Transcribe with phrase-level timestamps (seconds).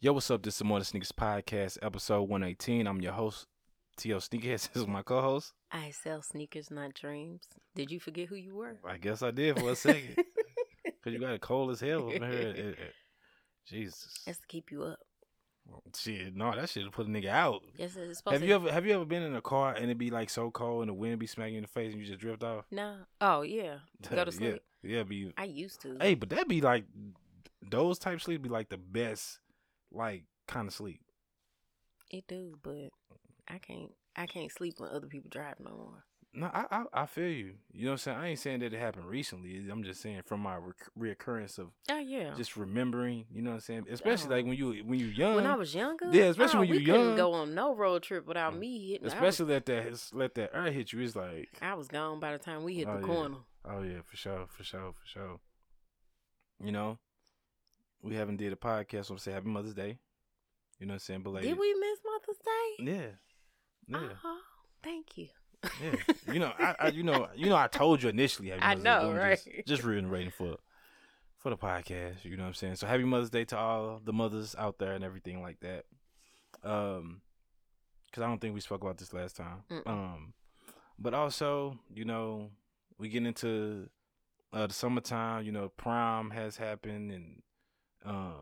[0.00, 0.42] Yo, what's up?
[0.42, 2.86] This is More Than Sneakers Podcast, episode 118.
[2.86, 3.46] I'm your host,
[3.98, 4.16] T.O.
[4.18, 4.68] Sneakerheads.
[4.72, 5.52] This is my co host.
[5.70, 7.42] I sell sneakers, not dreams.
[7.74, 8.78] Did you forget who you were?
[8.84, 10.16] I guess I did for a second.
[10.84, 12.48] Because you got it cold as hell over here.
[12.48, 12.78] It- it-
[13.66, 14.20] Jesus.
[14.26, 14.98] That's to keep you up.
[15.96, 17.62] Shit, no, that shit put a nigga out.
[17.76, 18.46] Yes, it's supposed Have to.
[18.46, 20.82] you ever have you ever been in a car and it be like so cold
[20.82, 22.64] and the wind be smacking you in the face and you just drift off?
[22.70, 22.96] No.
[23.20, 23.76] Oh yeah.
[24.10, 24.62] Go to yeah, sleep.
[24.82, 25.96] yeah, be I used to.
[26.00, 26.84] Hey, but that be like
[27.70, 29.38] those type sleep be like the best
[29.92, 31.00] like kind of sleep.
[32.10, 32.90] It do, but
[33.48, 33.92] I can't.
[34.16, 36.04] I can't sleep when other people drive no more.
[36.32, 37.54] No, I, I I feel you.
[37.72, 38.18] You know what I'm saying?
[38.18, 39.66] I ain't saying that it happened recently.
[39.70, 42.34] I'm just saying from my rec- reoccurrence of Oh yeah.
[42.36, 43.24] just remembering.
[43.32, 43.86] You know what I'm saying?
[43.90, 44.36] Especially Oh.
[44.36, 45.34] like when you when you young.
[45.36, 46.08] when I was younger.
[46.12, 47.16] Yeah, especially oh, when you we couldn't young.
[47.16, 48.58] go on no road trip without mm.
[48.60, 49.04] me hitting.
[49.04, 51.00] Was, especially let that let that air hit you.
[51.00, 53.06] It's like I was gone by the time we hit Oh, the yeah.
[53.06, 53.36] corner.
[53.64, 55.40] oh yeah, for sure, for sure, for sure.
[56.62, 56.98] You know,
[58.02, 59.06] we haven't did a podcast.
[59.06, 59.98] So I'm saying Happy Mother's Day.
[60.78, 61.22] You know what I'm saying?
[61.22, 62.84] But Did we miss Mother's Day?
[63.88, 64.14] Yeah, yeah.
[64.24, 64.38] Oh,
[64.82, 65.28] thank you.
[65.82, 68.50] Yeah, you know, I, I, you know, you know, I told you initially.
[68.60, 69.38] I know, right?
[69.44, 70.56] Just, just reiterating for
[71.36, 72.24] for the podcast.
[72.24, 72.76] You know what I'm saying?
[72.76, 75.84] So happy Mother's Day to all the mothers out there and everything like that.
[76.64, 77.20] Um,
[78.06, 79.62] because I don't think we spoke about this last time.
[79.70, 79.86] Mm-mm.
[79.86, 80.34] Um,
[80.98, 82.50] but also, you know,
[82.98, 83.88] we get into
[84.52, 85.44] uh the summertime.
[85.44, 87.42] You know, prom has happened and
[88.04, 88.32] uh,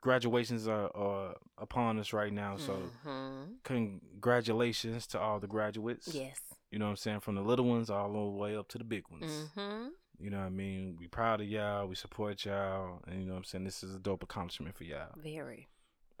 [0.00, 2.56] graduations are, are upon us right now.
[2.56, 3.62] So Mhm.
[3.64, 6.08] congratulations to all the graduates.
[6.14, 6.40] yes.
[6.70, 7.20] You know what I'm saying?
[7.20, 9.24] From the little ones all the way up to the big ones.
[9.56, 9.88] Mm-hmm.
[10.20, 10.96] You know what I mean?
[10.98, 11.86] We proud of y'all.
[11.86, 13.00] We support y'all.
[13.06, 13.64] And you know what I'm saying?
[13.64, 15.14] This is a dope accomplishment for y'all.
[15.16, 15.68] Very.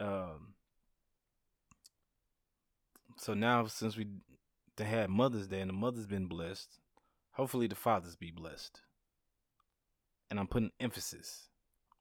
[0.00, 0.54] Um,
[3.16, 4.06] so now since we
[4.76, 6.78] they had Mother's Day and the mother's been blessed,
[7.32, 8.80] hopefully the fathers be blessed.
[10.30, 11.48] And I'm putting emphasis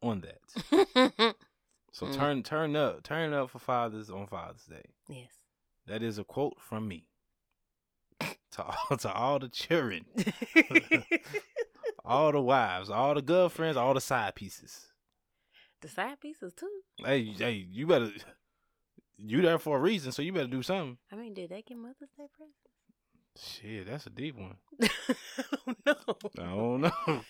[0.01, 1.35] on that.
[1.93, 2.15] So Mm.
[2.15, 4.85] turn turn up, turn up for fathers on Father's Day.
[5.09, 5.31] yes.
[5.87, 7.07] That is a quote from me.
[8.51, 10.05] to all to all the children.
[12.05, 14.87] all the wives, all the girlfriends, all the side pieces.
[15.81, 16.69] the side pieces too.
[17.03, 18.11] Hey, hey, you better
[19.17, 20.97] you there for a reason, so you better do something.
[21.11, 22.57] I mean, did they get Mother's Day presents?
[23.39, 24.57] Shit, that's a deep one.
[24.81, 24.89] I
[25.65, 25.95] don't know.
[26.37, 27.21] I don't know.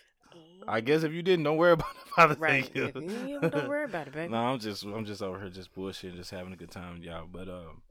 [0.68, 2.69] I guess if you didn't, don't worry about Father's Right.
[2.73, 4.28] If you don't worry about it, baby.
[4.31, 7.28] no, I'm just I'm just over here just bullshit, just having a good time, y'all.
[7.31, 7.81] But um,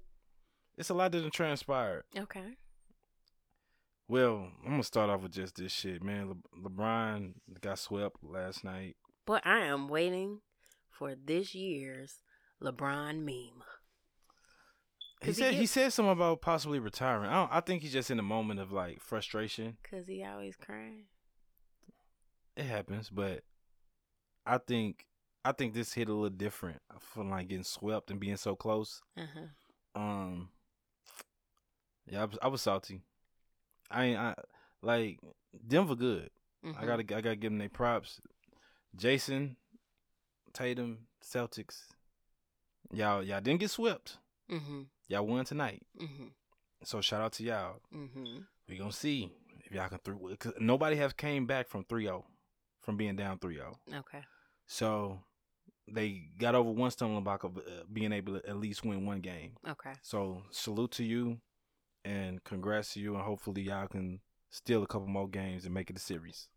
[0.76, 2.04] it's a lot that transpired.
[2.16, 2.56] Okay.
[4.08, 6.28] Well, I'm gonna start off with just this shit, man.
[6.28, 8.96] Le- LeBron got swept last night.
[9.26, 10.40] But I am waiting
[10.90, 12.22] for this year's
[12.62, 13.62] LeBron meme.
[15.22, 17.28] He said he get- said something about possibly retiring.
[17.30, 19.76] I don't, I think he's just in a moment of like frustration.
[19.90, 21.06] Cause he always crying.
[22.56, 23.42] It happens, but
[24.46, 25.06] I think
[25.44, 29.02] I think this hit a little different from like getting swept and being so close.
[29.16, 30.00] Uh huh.
[30.00, 30.48] Um,
[32.06, 33.02] yeah, I was, I was salty.
[33.90, 34.34] I ain't I
[34.82, 35.20] like
[35.66, 36.30] Denver good.
[36.64, 36.82] Mm-hmm.
[36.82, 38.20] I gotta I gotta give them their props.
[38.96, 39.56] Jayson,
[40.52, 41.82] Tatum, Celtics.
[42.92, 44.18] Y'all y'all didn't get swept.
[44.50, 44.82] Mm-hmm.
[45.08, 45.82] Y'all won tonight.
[46.00, 46.26] Mm-hmm.
[46.84, 47.80] So shout out to y'all.
[47.94, 48.38] Mm-hmm.
[48.68, 49.30] We gonna see
[49.64, 50.36] if y'all can through.
[50.38, 52.22] Cause nobody has came back from 3-0,
[52.86, 53.74] from being down 3-0.
[53.94, 54.22] Okay.
[54.66, 55.18] So
[55.86, 57.60] they got over one stumbling block of uh,
[57.92, 59.52] being able to at least win one game.
[59.68, 59.92] Okay.
[60.02, 61.38] So salute to you,
[62.04, 64.20] and congrats to you, and hopefully y'all can
[64.50, 66.48] steal a couple more games and make it a series.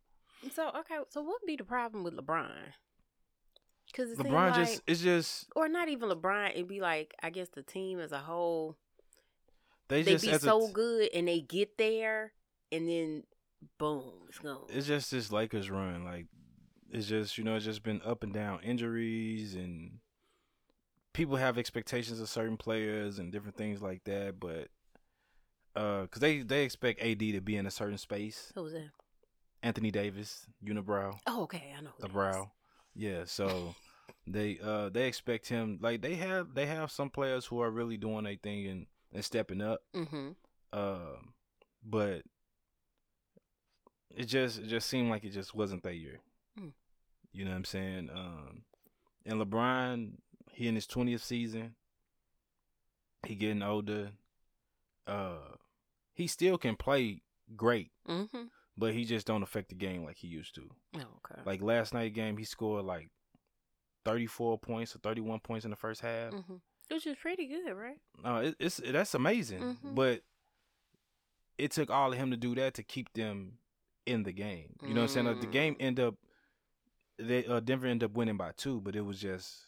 [0.54, 0.98] So okay.
[1.10, 2.52] So what be the problem with LeBron?
[3.92, 6.52] Cause LeBron like, just it's just or not even LeBron.
[6.52, 8.78] It'd be like I guess the team as a whole.
[9.88, 12.34] they, They just be so t- good, and they get there,
[12.72, 13.24] and then
[13.78, 14.60] boom, it's gone.
[14.70, 16.04] It's just this Lakers run.
[16.06, 16.28] Like
[16.92, 20.00] it's just you know it's just been up and down injuries and
[21.14, 24.40] people have expectations of certain players and different things like that.
[24.40, 24.70] But
[25.76, 28.52] uh, cause they they expect AD to be in a certain space.
[28.56, 28.90] Who was that?
[29.62, 31.74] Anthony Davis, unibrow, Oh, okay.
[31.78, 31.90] I know.
[31.98, 32.52] who the brow.
[32.96, 33.76] Yeah, so
[34.28, 37.98] they uh they expect him like they have they have some players who are really
[37.98, 39.82] doing their thing and and stepping up.
[39.96, 40.30] Mm-hmm.
[40.72, 41.34] Um,
[41.84, 42.22] but
[44.16, 46.20] it just it just seemed like it just wasn't that year.
[46.60, 46.72] Mm.
[47.32, 48.10] You know what I'm saying?
[48.14, 48.64] Um,
[49.26, 50.12] and LeBron,
[50.52, 51.76] he in his twentieth season.
[53.26, 54.12] He getting older.
[55.06, 55.56] Uh,
[56.14, 57.22] he still can play
[57.56, 58.44] great, Mm-hmm.
[58.78, 60.70] but he just don't affect the game like he used to.
[60.96, 61.42] Oh, okay.
[61.46, 63.10] Like last night game, he scored like
[64.06, 66.32] thirty four points or thirty one points in the first half.
[66.34, 66.56] mm-hmm.
[66.90, 67.98] Which is pretty good, right?
[68.26, 69.96] Uh, it, it's that's amazing, Mhm.
[69.96, 70.22] but
[71.58, 73.58] it took all of him to do that to keep them
[74.10, 74.76] in the game.
[74.82, 75.26] You know what I'm saying?
[75.28, 75.82] Like, the game Mm.
[75.82, 76.16] end up,
[77.18, 79.66] they uh, Denver ended up winning by two, but it was just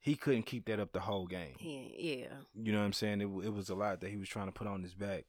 [0.00, 1.54] he couldn't keep that up the whole game.
[1.60, 2.26] Yeah.
[2.54, 3.20] You know what I'm saying?
[3.20, 5.24] It it was a lot that he was trying to put on his back,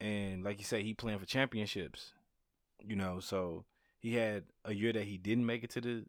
[0.00, 2.12] and like you say, he playing for championships.
[2.84, 3.64] You know, so
[3.98, 6.04] he had a year that he didn't make it to the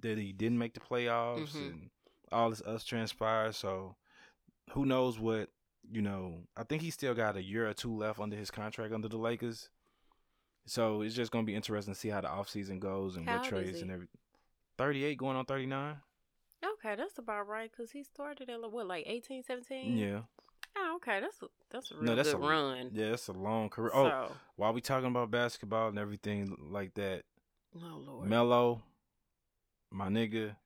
[0.00, 1.66] that he didn't make the playoffs, Mhm.
[1.70, 1.90] and
[2.32, 3.54] all this us transpired.
[3.54, 3.96] So
[4.72, 5.50] who knows what
[5.90, 6.42] you know?
[6.56, 9.16] I think he still got a year or two left under his contract under the
[9.18, 9.70] Lakers.
[10.68, 13.48] So it's just gonna be interesting to see how the offseason goes and How what
[13.48, 13.94] trades and he?
[13.94, 14.06] every.
[14.76, 15.96] Thirty eight going on thirty nine.
[16.64, 19.96] Okay, that's about right because he started at what, like 18, 17?
[19.96, 20.22] Yeah,
[20.76, 22.90] Oh, okay, that's a, that's a real no, that's good a run.
[22.92, 23.90] Yeah, that's a long career.
[23.94, 27.22] Oh, while we talking about basketball and everything like that,
[27.76, 28.82] oh Lord, Melo,
[29.90, 30.56] my nigga,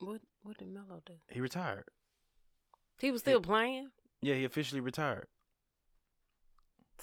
[0.00, 1.14] what what did Melo do?
[1.28, 1.84] he retired.
[2.98, 3.90] He was still playing.
[4.22, 5.26] Yeah, he officially retired.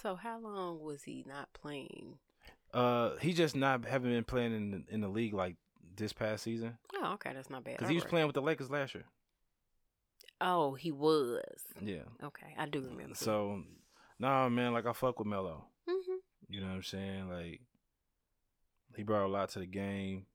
[0.01, 2.17] So how long was he not playing?
[2.73, 5.55] Uh, he just not haven't been playing in the, in the league like
[5.95, 7.75] this past season Oh, okay, that's not bad.
[7.77, 9.05] because he was playing with the Lakers last year.
[10.41, 11.39] Oh, he was.
[11.81, 12.01] Yeah.
[12.23, 13.13] Okay, I do remember.
[13.15, 13.61] So,
[14.19, 15.65] nah, man, like I fuck with Melo.
[15.87, 16.15] hmm
[16.49, 17.29] You know what I'm saying?
[17.29, 17.61] Like,
[18.95, 20.25] he brought a lot to the game,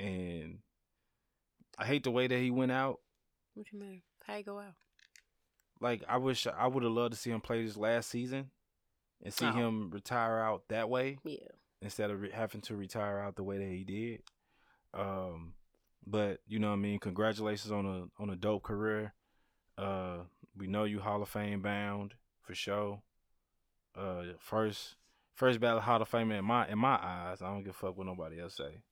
[0.00, 0.58] and
[1.78, 3.00] I hate the way that he went out.
[3.54, 4.02] what you mean?
[4.26, 4.74] How you go out?
[5.80, 8.50] Like, I wish I would have loved to see him play this last season,
[9.22, 9.52] and see Oh.
[9.52, 11.18] him retire out that way.
[11.24, 11.48] Yeah.
[11.80, 14.22] instead of re- having to retire out the way that he did.
[14.94, 15.54] Um,
[16.06, 16.98] but you know what I mean.
[17.00, 19.14] Congratulations on a on a dope career.
[19.76, 20.18] Uh,
[20.56, 23.02] we know you Hall of Fame bound for sure.
[23.96, 24.94] Uh, first
[25.34, 27.42] first ballot Hall of Fame in my in my eyes.
[27.42, 28.82] I don't give a fuck what nobody else say.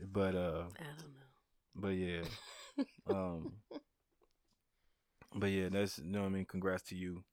[0.00, 1.74] But uh, I don't know.
[1.74, 2.22] but yeah,
[3.10, 3.52] um,
[5.34, 6.44] but yeah, that's you know what I mean.
[6.44, 7.24] Congrats to you.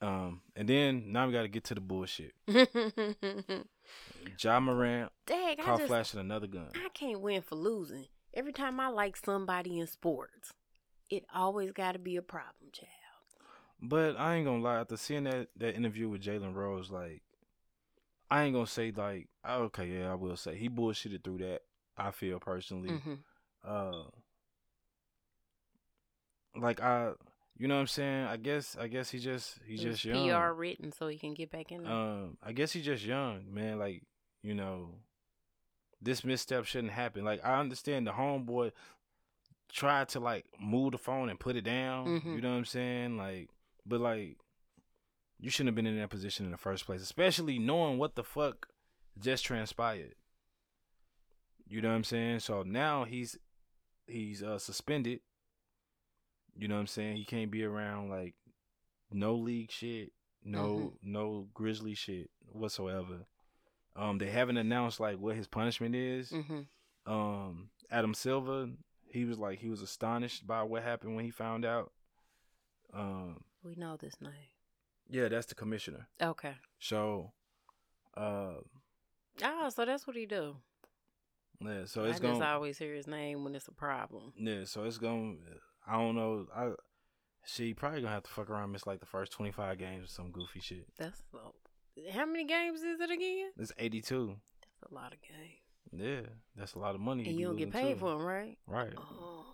[0.00, 2.32] Um, and then now we got to get to the bullshit.
[4.38, 6.68] Ja Morant Dang, I caught just flashing another gun.
[6.74, 8.06] I can't win for losing.
[8.32, 10.52] Every time I like somebody in sports,
[11.10, 12.88] it always got to be a problem, child.
[13.80, 17.22] But I ain't gonna lie, after seeing that that interview with Jalen Rose, like
[18.30, 21.60] I ain't gonna say like okay, yeah, I will say he bullshitted through that.
[21.96, 23.14] I feel personally, hmm
[23.64, 24.04] uh,
[26.56, 27.12] like I,
[27.56, 28.24] you know what I'm saying.
[28.26, 30.28] I guess I guess he just was just young.
[30.28, 31.92] PR written so he can get back in there.
[31.92, 33.78] Um, I guess he's just young, man.
[33.78, 34.02] Like
[34.42, 34.96] you know,
[36.02, 37.24] this misstep shouldn't happen.
[37.24, 38.72] Like I understand the homeboy
[39.72, 42.06] tried to like move the phone and put it down.
[42.20, 42.36] Mhm.
[42.36, 43.16] You know what I'm saying?
[43.16, 43.48] Like,
[43.86, 44.36] but like,
[45.40, 48.22] you shouldn't have been in that position in the first place, especially knowing what the
[48.24, 48.68] fuck
[49.18, 50.14] just transpired.
[51.66, 52.40] You know what I'm saying?
[52.40, 53.38] So now he's
[54.06, 55.20] he's uh suspended.
[56.56, 57.16] You know what I'm saying?
[57.16, 58.34] He can't be around like
[59.10, 60.12] no league shit,
[60.44, 63.26] no no grizzly shit whatsoever.
[63.96, 66.30] Um they haven't announced like what his punishment is.
[66.30, 66.62] hmm
[67.06, 68.68] Um Adam Silver,
[69.08, 71.92] he was like he was astonished by what happened when he found out.
[72.92, 74.32] Um We know this name.
[75.08, 76.08] yeah, that's the commissioner.
[76.22, 76.54] Okay.
[76.78, 77.32] So
[78.16, 78.54] uh
[79.42, 80.56] Oh, so that's what he do.
[81.60, 84.32] yeah, so I it's just going to always hear his name when it's a problem.
[84.36, 86.46] Yeah, so it's going to I don't know.
[86.54, 86.72] I
[87.46, 90.04] she probably going to have to fuck around and miss like the first 25 games
[90.04, 90.86] or some goofy shit.
[90.98, 91.22] That's
[92.12, 93.50] how many games is it again?
[93.58, 94.36] It's 82.
[94.80, 95.60] That's a lot of games.
[95.92, 97.28] Yeah, that's a lot of money.
[97.28, 98.00] And you don't get paid too.
[98.00, 98.56] for them, right?
[98.66, 98.92] Right.
[98.96, 99.44] Oh.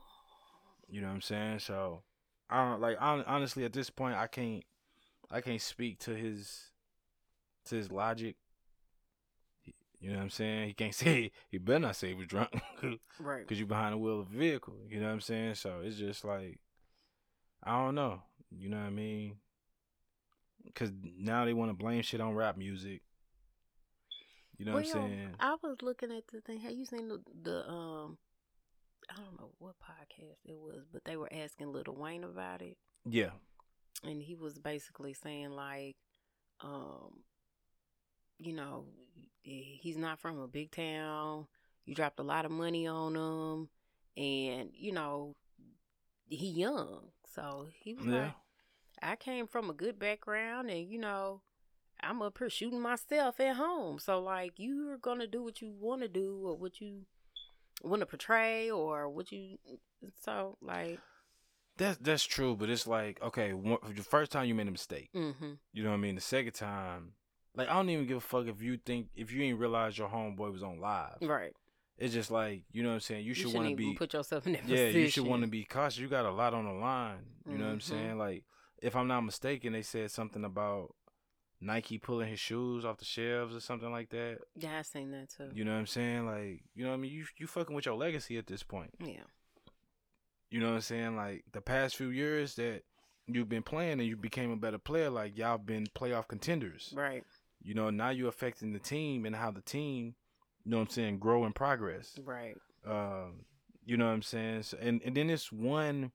[0.88, 1.58] You know what I'm saying?
[1.60, 2.02] So
[2.48, 4.64] I don't like hon- honestly at this point I can't
[5.30, 6.72] I can't speak to his
[7.66, 8.36] to his logic.
[10.00, 10.68] You know what I'm saying?
[10.68, 12.50] He can't say he better not say he was drunk
[13.20, 13.40] Right.
[13.46, 14.76] because you're behind the wheel of a vehicle.
[14.88, 15.54] You know what I'm saying?
[15.56, 16.58] So it's just like
[17.62, 18.22] I don't know.
[18.50, 19.36] You know what I mean?
[20.64, 23.02] Because now they want to blame shit on rap music.
[24.58, 25.34] You know what I'm Well, saying?
[25.40, 26.60] I was looking at the thing.
[26.60, 28.18] Have you seen the, the um?
[29.10, 32.76] I don't know what podcast it was, but they were asking Lil Wayne about it,
[33.04, 33.30] Yeah.
[34.04, 35.96] and he was basically saying like,
[36.60, 37.20] um,
[38.38, 38.84] you know,
[39.42, 41.46] he's not from a big town.
[41.84, 43.68] You dropped a lot of money on him,
[44.16, 45.34] and you know,
[46.28, 48.24] he young, so he was Yeah.
[48.24, 48.34] like,
[49.02, 51.42] I came from a good background, and you know,
[52.02, 53.98] I'm up here shooting myself at home.
[53.98, 57.06] So like, you're gonna do what you want to do, or what you
[57.82, 59.58] want to portray, or what you.
[60.22, 61.00] So like,
[61.76, 65.10] That's that's true, but it's like okay, one, the first time you made a mistake,
[65.14, 65.52] mm-hmm.
[65.72, 66.14] you know what I mean.
[66.14, 67.14] The second time,
[67.60, 70.08] like I don't even give a fuck if you think if you ain't realize your
[70.08, 71.16] homeboy was on live.
[71.22, 71.52] right.
[71.98, 73.26] It's just like you know what I'm saying.
[73.26, 74.86] You should want to be put yourself in that yeah.
[74.86, 75.00] position.
[75.00, 75.98] You should want to be cautious.
[75.98, 77.18] You got a lot on the line.
[77.46, 77.82] You know what I'm Mhm.
[77.82, 78.18] saying.
[78.18, 78.44] Like
[78.82, 80.94] if I'm not mistaken, they said something about
[81.60, 84.38] Nike pulling his shoes off the shelves or something like that.
[84.56, 85.50] Yeah, I seen that too.
[85.54, 86.24] You know what I'm saying?
[86.26, 87.12] Like you know what I mean.
[87.12, 88.94] You you fucking with your legacy at this point.
[88.98, 89.24] yeah.
[90.50, 91.16] you know what I'm saying?
[91.16, 92.82] Like the past few years that
[93.26, 96.92] you've been playing and you became a better player, like y'all been playoff contenders.
[96.96, 97.24] Right.
[97.62, 100.14] You know, now you're affecting the team and how the team,
[100.64, 102.18] you know what I'm saying, grow and progress.
[102.24, 102.56] Right.
[102.86, 103.44] Um,
[103.84, 104.62] you know what I'm saying?
[104.62, 106.12] So, and and then this one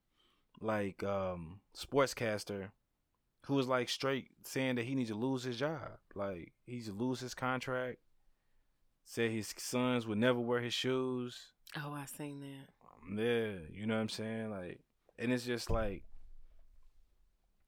[0.60, 2.70] like um sportscaster
[3.46, 5.98] who was like straight saying that he needs to lose his job.
[6.14, 7.98] Like he needs to lose his contract.
[9.04, 11.38] Said his sons would never wear his shoes.
[11.76, 12.68] Oh, I seen that.
[12.82, 14.50] Um, yeah, you know what I'm saying?
[14.50, 14.80] Like
[15.18, 16.02] and it's just like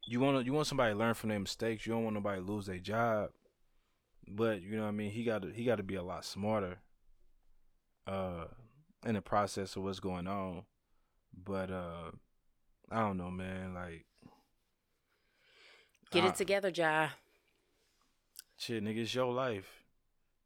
[0.06, 1.87] you want you want somebody to learn from their mistakes.
[1.87, 3.30] You don't want nobody to lose their job.
[4.30, 5.11] But you know what I mean?
[5.11, 6.78] He got to he got to be a lot smarter
[8.06, 8.44] uh
[9.06, 10.62] in the process of what's going on.
[11.35, 12.11] But uh
[12.90, 14.04] I don't know, man, like
[16.11, 17.11] Get I- it together, Ja.
[18.56, 19.85] shit, nigga, it's your life.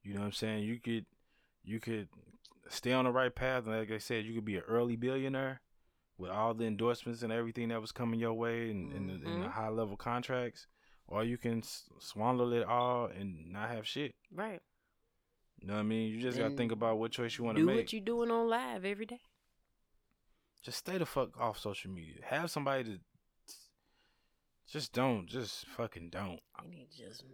[0.03, 0.65] You know what I'm saying?
[0.65, 1.07] You could
[1.65, 2.09] you could
[2.69, 5.61] stay on the right path and like I said, you could be an early billionaire
[6.19, 9.43] with all the endorsements and everything that was coming your way and, and, the, and
[9.43, 9.53] the Mhm.
[9.53, 10.67] high level contracts.
[11.13, 14.15] Or you can s- swallow it all and not have shit.
[14.35, 14.61] Right.
[15.61, 16.11] You know what I mean?
[16.11, 17.75] You just gotta think about what choice you want to make.
[17.75, 19.21] Do what you're doing on live every day.
[20.63, 22.17] just stay the fuck off social media.
[22.25, 22.99] Have somebody to
[24.71, 26.41] just don't, just fucking don't.
[26.65, 27.25] You need to just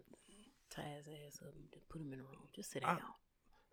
[0.70, 2.48] tie his ass up and put him in a room.
[2.54, 3.14] Just sit I- down.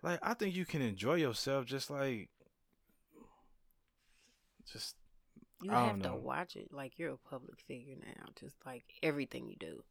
[0.03, 2.29] Like I think you can enjoy yourself just like
[4.71, 4.95] just
[5.61, 8.25] You I have don't to watch it like you're a public figure now.
[8.39, 9.83] Just like everything you do,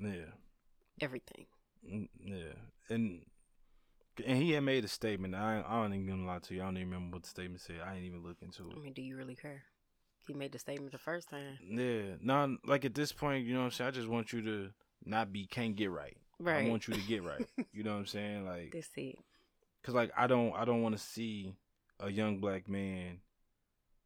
[0.00, 0.32] yeah.
[1.00, 1.46] everything.
[1.88, 2.54] Mm, Yeah,
[2.88, 3.24] and
[4.26, 5.34] and he had made a statement.
[5.34, 6.62] I I don't even gonna lie to you.
[6.62, 7.76] I don't even remember what the statement said.
[7.84, 8.76] I ain't even look into it.
[8.76, 9.62] I mean, do you really care?
[10.26, 13.60] He made the statement the first time, Yeah, no, like at this point, you know
[13.60, 13.88] what I'm saying.
[13.88, 14.70] I just want you to
[15.04, 16.16] not be can't get right.
[16.38, 16.66] right?
[16.66, 17.44] I want you to get right.
[17.72, 18.44] you know what I'm saying?
[18.44, 19.16] Like, That's it.
[19.82, 21.56] cause like I don't I don't want to see
[21.98, 23.20] a young black man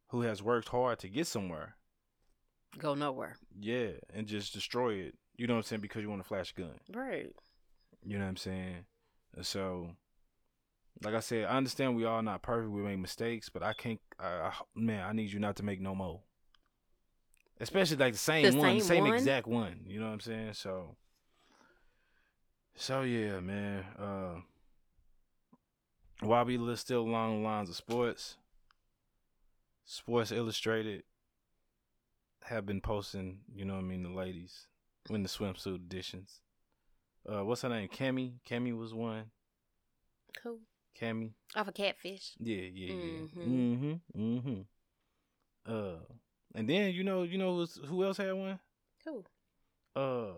[0.07, 1.75] who has worked hard to get somewhere.
[2.77, 3.35] Go nowhere.
[3.59, 5.15] Yeah, and just destroy it.
[5.37, 5.81] You know what I'm saying?
[5.81, 6.79] Because you want to flash a gun.
[6.93, 7.31] Right.
[8.05, 8.85] You know what I'm saying?
[9.41, 9.89] So,
[11.03, 12.71] like I said, I understand we all not perfect.
[12.71, 13.99] We make mistakes, but I can't.
[14.19, 16.21] I, I, man, I need you not to make no more.
[17.59, 19.13] Especially like the same The one, same same one?
[19.13, 19.81] exact one.
[19.87, 20.53] You know what I'm saying?
[20.53, 20.95] So,
[22.75, 23.85] so yeah, man.
[23.97, 24.35] Uh,
[26.21, 28.37] while we li- still along the lines of sports,
[29.85, 31.03] Sports Illustrated
[32.43, 33.39] have been posting.
[33.53, 34.03] You know what I mean?
[34.03, 34.67] The ladies
[35.09, 36.41] in the swimsuit editions.
[37.27, 37.87] Uh, what's her name?
[37.89, 38.33] Kamie.
[38.47, 39.25] Kamie was one.
[40.41, 40.59] Cool.
[40.99, 41.33] Kamie.
[41.55, 42.33] Off a catfish.
[42.39, 43.19] Yeah, yeah, yeah.
[43.19, 43.37] Mhm.
[44.15, 44.21] Mm-hmm.
[44.37, 44.61] Mm-hmm.
[45.73, 45.97] Uh,
[46.53, 48.59] and then you know, you know who's, who else had one?
[49.05, 49.23] Who?
[49.95, 50.33] Uh,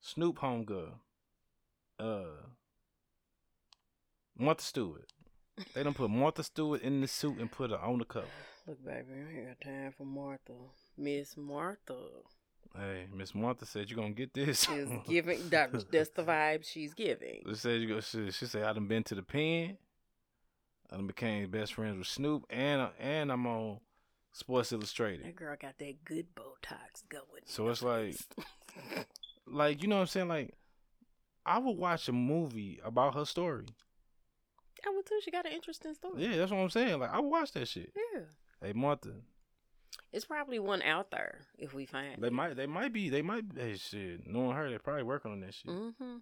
[0.00, 0.92] Snoop Homegirl.
[1.98, 2.24] Uh,
[4.38, 5.12] Martha Stewart.
[5.74, 8.26] They don't put Martha Stewart in the suit and put her on the cover.
[8.66, 10.54] Look, baby, I ain't got time for Martha.
[10.96, 11.98] Miss Martha
[12.76, 14.68] Hey, Miss Martha said you're gonna get this.
[14.68, 15.48] is giving.
[15.50, 17.42] That, that's the vibe she's giving.
[17.48, 18.00] She said you go.
[18.00, 19.76] She, she said I done been to the pen.
[20.90, 23.80] I done became best friends with Snoop, and and I'm on
[24.32, 25.26] Sports Illustrated.
[25.26, 27.42] That girl got that good Botox going.
[27.46, 28.16] So it's like,
[29.46, 30.28] like you know what I'm saying?
[30.28, 30.54] Like,
[31.44, 33.66] I would watch a movie about her story.
[34.86, 35.18] I would too.
[35.22, 36.24] She got an interesting story.
[36.24, 37.00] Yeah, that's what I'm saying.
[37.00, 37.92] Like, I would watch that shit.
[38.14, 38.22] Yeah.
[38.62, 39.12] Hey, Martha,
[40.12, 42.32] It's probably one out there if we find they it.
[42.32, 43.44] might, they might be, they might.
[43.56, 45.70] Hey, shit, knowing her, they probably working on that shit.
[45.70, 46.16] Mm-hmm.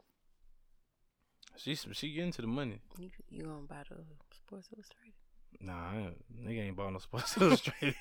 [1.57, 2.81] She, she getting to the money.
[2.99, 3.97] You, you gonna buy the
[4.37, 5.15] Sports Illustrated?
[5.61, 7.95] Nah, I ain't, nigga ain't bought no Sports Illustrated.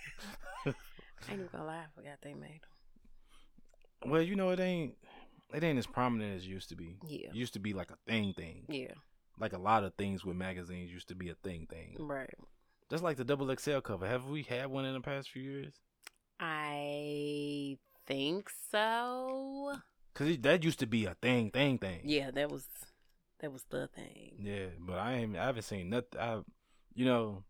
[0.65, 0.75] I ain't
[1.33, 1.77] even gonna lie.
[1.77, 2.61] I forgot they made
[4.01, 4.11] them.
[4.11, 4.95] well, you know, it ain't,
[5.53, 6.97] it ain't as prominent as it used to be.
[7.07, 7.29] Yeah.
[7.29, 8.65] It used to be like a thing, thing.
[8.69, 8.93] Yeah.
[9.39, 11.95] Like a lot of things with magazines used to be a thing, thing.
[11.99, 12.33] Right.
[12.89, 14.07] Just like the double XL cover.
[14.07, 15.73] Have we had one in the past few years?
[16.39, 19.73] I think so.
[20.13, 22.01] Cause that used to be a thing, thing, thing.
[22.05, 22.67] Yeah, that was
[23.39, 24.33] that was the thing.
[24.39, 25.37] Yeah, but I ain't.
[25.37, 26.19] I haven't seen nothing.
[26.19, 26.39] I,
[26.95, 27.43] you know,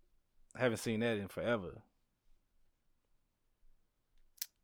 [0.56, 1.82] I haven't seen that in forever.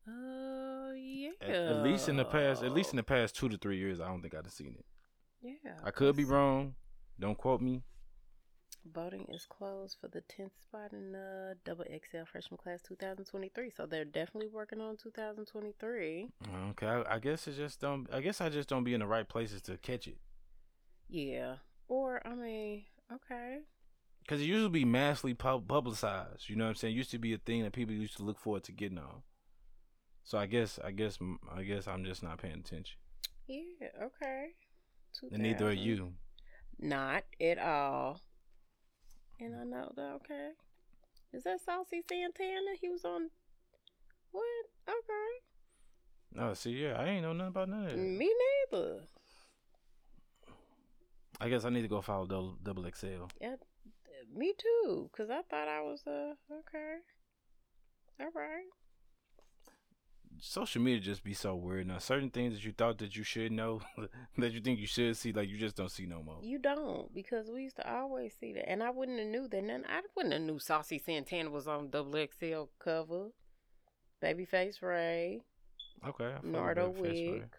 [0.08, 1.30] Oh yeah.
[1.42, 4.02] At, at least in the past, at least in the past two to three years,
[4.02, 4.86] I don't think I've seen it.
[5.42, 5.74] yeah.
[5.84, 6.76] I could be wrong.
[7.20, 7.84] Don't quote me.
[8.92, 13.70] Voting is closed for the tenth spot in the double XL freshman class 2023.
[13.70, 16.30] So they're definitely working on 2023.
[16.72, 18.08] Okay, I, I guess it just don't.
[18.12, 20.18] I guess I just don't be in the right places to catch it.
[21.08, 21.56] Yeah.
[21.88, 23.60] Or I mean, okay.
[24.28, 26.50] Cause it used to be massively pub- publicized.
[26.50, 26.94] You know what I'm saying?
[26.94, 29.22] It used to be a thing that people used to look forward to getting on.
[30.24, 31.20] So I guess, I guess,
[31.54, 32.98] I guess I'm just not paying attention.
[33.48, 33.60] Yeah.
[34.02, 34.48] Okay.
[35.32, 36.14] And neither are you.
[36.80, 38.20] Not at all.
[39.44, 40.22] And I know that.
[40.24, 40.52] Okay.
[41.34, 42.78] Is that Saucy Santana?
[42.80, 43.30] He was on.
[44.32, 44.44] What?
[44.88, 45.30] Okay.
[46.36, 47.98] No, see, yeah, I ain't know nothing about none of that.
[47.98, 48.34] Me
[48.72, 49.02] neither.
[51.42, 53.26] I guess I need to go follow double, double XL.
[53.42, 53.56] Yeah,
[54.34, 55.10] me too.
[55.16, 56.96] Cause I thought I was uh okay.
[58.22, 58.70] All right.
[60.46, 62.00] Social media just be so weird now.
[62.00, 63.80] Certain things that you thought that you should know,
[64.38, 66.40] that you think you should see, like you just don't see no more.
[66.42, 69.64] You don't because we used to always see that, and I wouldn't have knew that.
[69.64, 69.86] None.
[69.88, 73.30] I wouldn't have knew Saucy Santana was on double XL cover.
[74.22, 75.44] Babyface Ray,
[76.06, 76.34] Okay.
[76.44, 76.90] Nardo.
[76.90, 77.50] Wick,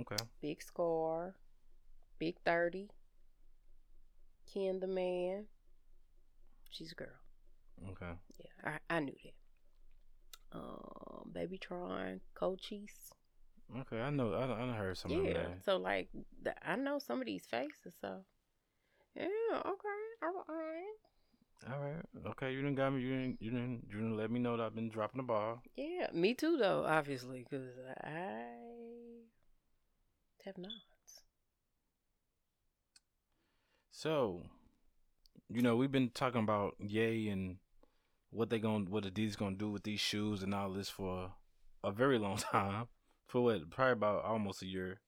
[0.00, 0.24] Okay.
[0.42, 1.34] Big Scarr,
[2.18, 2.88] Big Thirty,
[4.52, 5.44] Ken the Man.
[6.70, 7.08] She's a girl.
[7.90, 8.12] Okay.
[8.36, 9.32] Yeah, I, I knew that.
[10.52, 13.12] Um, Baby Tron, Cochise.
[13.80, 14.00] Okay.
[14.00, 14.32] I know.
[14.32, 15.30] I, I heard some of that.
[15.30, 16.08] Yeah, so like
[16.42, 17.94] the, I know some of these faces.
[18.00, 18.24] So
[19.14, 19.26] yeah,
[19.58, 20.84] okay, all right.
[21.70, 22.02] All right.
[22.30, 22.52] Okay.
[22.52, 23.02] You didn't got me.
[23.02, 23.36] You didn't.
[23.40, 23.84] You didn't.
[23.88, 25.62] You didn't let me know that I've been dropping the ball.
[25.76, 27.68] Yeah, me too though, obviously, because
[28.02, 28.44] I
[30.44, 30.72] have not.
[33.90, 34.40] So,
[35.50, 37.58] you know, we've been talking about Yay and
[38.30, 41.32] what they going what Adidas gonna do with these shoes and all this for
[41.84, 42.88] a very long time.
[43.28, 43.70] For what?
[43.70, 45.00] Probably about almost a year,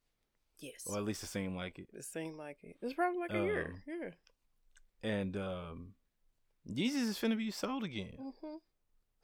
[0.60, 1.88] Yes, or at least it seemed like it.
[1.92, 2.76] it seemed like it.
[2.82, 3.74] It's probably like a year.
[3.74, 4.10] Um, Yeah.
[5.10, 5.94] And um
[6.68, 8.14] Yeezys is finna be sold again.
[8.18, 8.56] hmm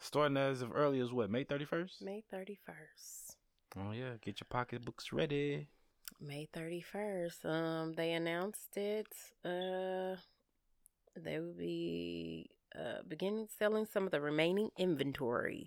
[0.00, 2.02] Starting as of early as what, May thirty first?
[2.02, 3.36] May thirty first.
[3.76, 5.68] Oh yeah, get your pocketbooks ready.
[6.20, 7.44] May thirty first.
[7.44, 9.06] Um, they announced it.
[9.44, 10.16] Uh,
[11.16, 15.66] they will be uh beginning selling some of the remaining inventory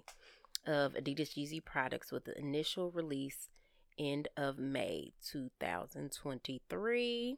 [0.67, 3.50] of Adidas Yeezy products with the initial release
[3.98, 7.38] end of May two thousand twenty three.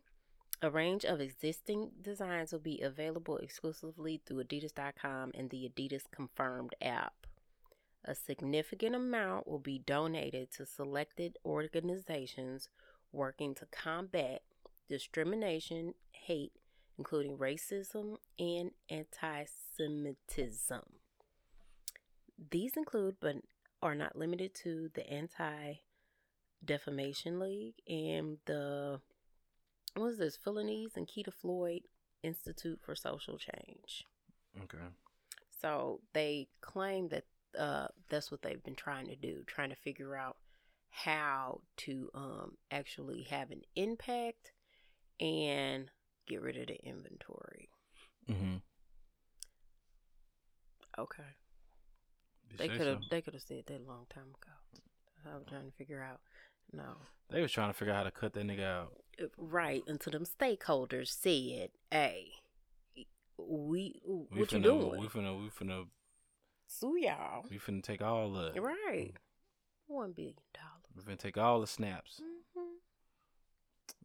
[0.62, 6.74] A range of existing designs will be available exclusively through Adidas.com and the Adidas Confirmed
[6.82, 7.27] app.
[8.05, 12.70] A significant amount will be donated to selected organizations
[13.11, 14.42] working to combat
[14.90, 16.53] discrimination, hate,
[16.98, 19.46] including racism and anti
[19.77, 20.82] Semitism.
[22.51, 23.38] These include, but
[23.82, 25.75] are not limited to, the Anti
[26.64, 29.01] Defamation League and the
[29.96, 30.38] what is this?
[30.38, 31.82] Philonise and Keeta Floyd
[32.24, 34.06] Institute for Social Change.
[34.64, 34.77] Okay.
[35.62, 37.25] So they claim that
[37.58, 40.38] uh, that's what they've been trying to do, trying to figure out
[40.90, 44.51] how to um, actually have an impact
[45.20, 45.90] and
[46.27, 47.70] get rid of the inventory.
[48.29, 48.55] Mm-hmm.
[51.00, 51.24] Okay,
[52.57, 54.53] they could have they could have said that a long time ago.
[55.31, 56.20] I was trying to figure out.
[56.72, 56.96] No,
[57.29, 58.94] They was trying to figure out how to cut that nigga out.
[59.22, 62.31] Uh, right until them stakeholders said, "Hey,
[63.38, 65.00] we, We what you doing?
[65.00, 65.86] We finna, we finna,
[66.68, 69.14] Sue y'all." we finna take all the, Right,
[69.88, 70.96] one billion dollars.
[70.96, 72.22] we finna take all the snaps.
[72.55, 72.62] hmm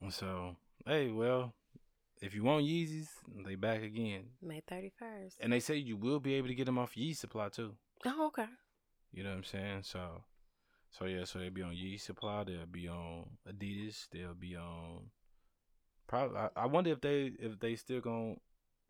[0.02, 1.54] And so, hey, well,
[2.20, 3.09] if you want Yeezys,
[3.46, 4.24] they back again.
[4.42, 5.37] May thirty first.
[5.40, 7.74] And they say you will be able to get them off Yeezy Supply too.
[8.07, 8.46] Oh, okay.
[9.12, 9.83] You know what I'm saying?
[9.83, 10.22] So,
[10.90, 12.44] so yeah, so they'll be on Yeezy Supply.
[12.44, 14.09] They'll be on Adidas.
[14.11, 15.11] They'll be on.
[16.07, 18.37] Probably, I, I wonder if they if they still gonna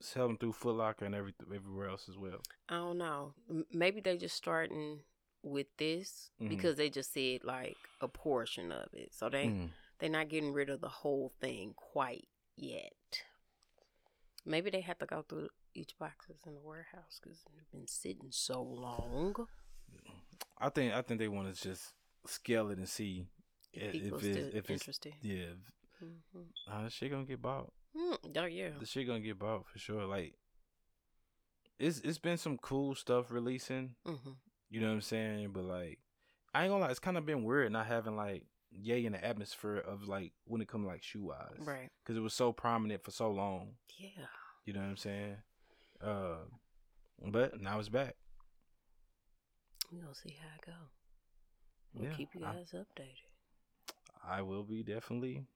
[0.01, 2.41] sell them through Foot Locker and every everywhere else as well.
[2.69, 3.35] I don't know.
[3.73, 5.01] Maybe they just starting
[5.43, 6.49] with this Mhm.
[6.49, 9.71] because they just said like a portion of it, so they Mm.
[9.99, 12.93] they're not getting rid of the whole thing quite yet.
[14.49, 18.29] Maybe they have to go through each boxes in the warehouse because they've been sitting
[18.31, 19.35] so long.
[20.59, 21.93] I think I think they want to just
[22.27, 23.27] scale it and see
[23.73, 25.53] If if, it's if it's yeah,
[26.01, 27.73] hmm uh, the shit gonna get bought.
[27.95, 28.71] Oh yeah.
[28.79, 30.05] The shit gonna get bought for sure.
[30.07, 30.35] Like
[31.79, 33.97] it's it's been some cool stuff releasing.
[34.07, 34.33] hmm
[34.71, 35.51] You know what I'm saying?
[35.53, 35.99] But like,
[36.55, 39.25] I ain't gonna lie, it's kind of been weird not having like Yay in the
[39.25, 41.91] atmosphere of like when it comes like shoe wise, Right.
[42.03, 43.75] Because it was so prominent for so long.
[43.97, 44.27] Yeah.
[44.65, 45.37] You know what I'm saying?
[46.03, 46.37] Uh,
[47.27, 48.17] but now it's back.
[49.91, 50.73] We gonna see how it go.
[51.95, 53.23] We'll Yeah, keep you I- guys updated.
[54.23, 55.47] I will be definitely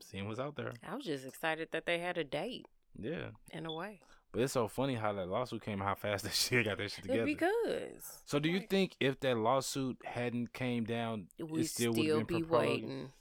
[0.00, 0.72] seeing what's out there.
[0.82, 2.66] I was just excited that they had a date
[2.98, 4.00] Yeah, in a way.
[4.36, 7.04] But it's so funny how that lawsuit came, how fast that shit got that shit
[7.04, 7.24] together.
[7.24, 12.18] Because so, do you think if that lawsuit hadn't came down, we it still, still,
[12.18, 12.50] would be prorogued?
[12.50, 13.12] waiting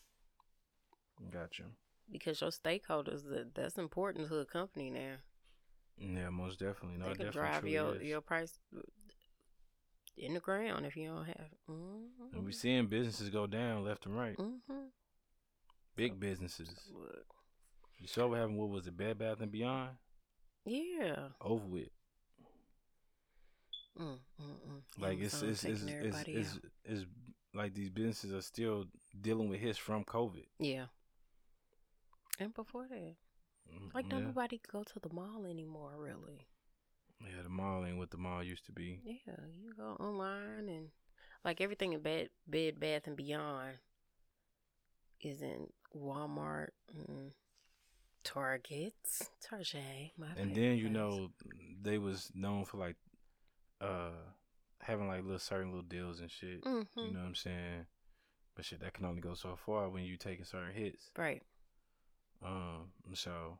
[1.32, 1.64] Gotcha.
[2.12, 5.14] because your stakeholders that that's important to the company now.
[5.98, 6.98] Yeah, most definitely.
[6.98, 8.04] No, they definitely drive your is.
[8.04, 8.60] your price
[10.18, 11.48] in the ground if you don't have.
[11.70, 12.52] And we Mm-hmm.
[12.52, 14.38] seeing businesses go down left and right.
[14.38, 14.88] mm-hmm.
[15.96, 16.70] Big businesses.
[16.94, 17.26] Look,
[18.00, 18.58] You saw what happened.
[18.58, 18.98] What was it?
[18.98, 19.92] Bed Bath and Beyond.
[20.66, 21.90] Yeah, Over with.
[24.00, 24.82] Mm, mm, mm.
[25.00, 27.06] Like it's it's it's it's, it's, it's
[27.54, 28.86] like these businesses are still
[29.22, 30.46] dealing with hits from COVID.
[30.60, 30.86] yeah.
[32.38, 33.16] And before that,
[33.94, 34.20] like yeah.
[34.20, 36.46] nobody go to the mall anymore, really.
[37.22, 39.00] yeah, the mall ain't what the mall used to be.
[39.06, 40.90] Yeah, you go online and
[41.46, 43.78] like everything in bed, bed, bath, and beyond
[45.22, 47.32] is in Walmart, mm,
[48.26, 50.12] Targets, Target.
[50.18, 51.30] My and then you know
[51.82, 52.96] they was known for like
[53.80, 54.10] uh
[54.82, 56.64] having like little certain little deals and shit.
[56.64, 56.88] Mhm.
[56.98, 57.86] You know what I'm saying?
[58.56, 61.10] But shit, that can only go so far when you taking certain hits.
[61.18, 61.42] right?
[62.44, 63.58] Um, so,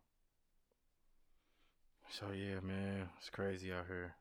[2.10, 4.16] so yeah, man, it's crazy out here.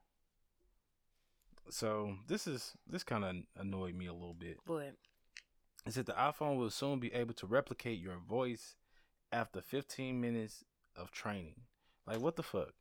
[1.70, 4.58] So this is this kind of annoyed me a little bit.
[4.66, 4.94] But
[5.86, 8.76] It said the iPhone will soon be able to replicate your voice
[9.34, 10.64] after 15 minutes
[10.96, 11.60] of training.
[12.06, 12.72] Like what the fuck?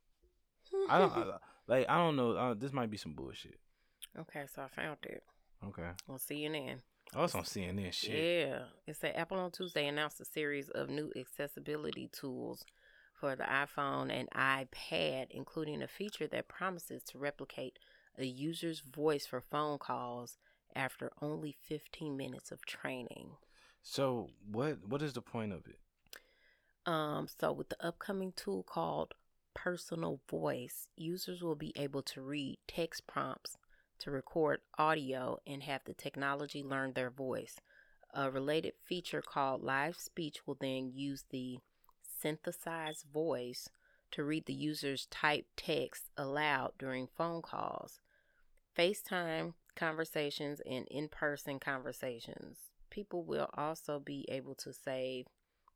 [0.88, 1.24] I don't I,
[1.66, 1.86] like.
[1.88, 2.32] I don't know.
[2.32, 3.58] Uh, this might be some bullshit.
[4.18, 5.22] okay, so I found it
[5.66, 5.90] Okay.
[6.08, 6.80] on CNN.
[7.14, 8.48] Oh, it's on CNN shit.
[8.48, 8.64] Yeah.
[8.86, 12.64] It said Apple on Tuesday announced a series of new accessibility tools
[13.20, 17.78] for the iPhone and iPad, including a feature that promises to replicate
[18.18, 20.38] a user's voice for phone calls
[20.74, 23.30] after only 15 minutes of training.
[23.82, 24.78] So what?
[24.88, 25.78] What is the point of it?
[26.86, 29.14] Um, so with the upcoming tool called
[29.54, 33.56] Personal Voice, users will be able to read text prompts
[34.00, 37.56] to record audio and have the technology learn their voice.
[38.12, 41.58] A related feature called Live Speech will then use the
[42.02, 43.68] synthesized voice
[44.10, 47.98] to read the user's typed text aloud during phone calls,
[48.78, 52.58] FaceTime conversations, and in person conversations.
[52.90, 55.26] People will also be able to save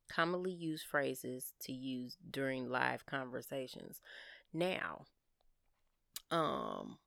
[0.09, 4.01] commonly used phrases to use during live conversations.
[4.53, 5.05] Now,
[6.31, 6.99] um,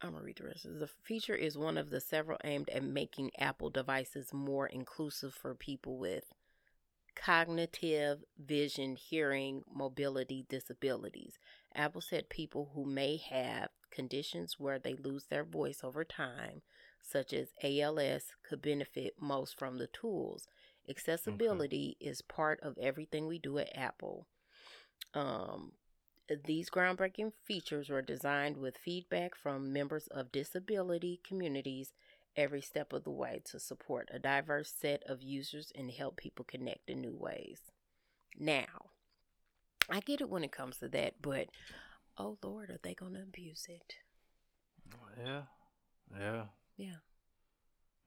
[0.00, 0.64] I'm gonna read the rest.
[0.64, 5.54] The feature is one of the several aimed at making Apple devices more inclusive for
[5.54, 6.24] people with
[7.14, 11.38] cognitive, vision, hearing, mobility disabilities.
[11.74, 16.62] Apple said people who may have conditions where they lose their voice over time,
[17.00, 20.46] such as ALS, could benefit most from the tools.
[20.88, 24.26] Accessibility is part of everything we do at Apple.
[25.14, 25.72] Um,
[26.46, 31.92] these groundbreaking features were designed with feedback from members of disability communities
[32.36, 36.44] every step of the way to support a diverse set of users and help people
[36.44, 37.60] connect in new ways.
[38.38, 38.90] Now,
[39.88, 41.48] I get it when it comes to that, but
[42.18, 43.96] oh Lord, are they going to abuse it?
[45.24, 45.42] Yeah.
[46.18, 46.44] Yeah.
[46.76, 46.96] Yeah.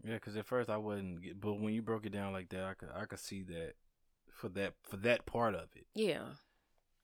[0.03, 2.63] Yeah, because at first I wasn't, get- but when you broke it down like that,
[2.63, 3.73] I could I could see that
[4.29, 5.87] for that for that part of it.
[5.95, 6.21] Yeah.
[6.21, 6.33] You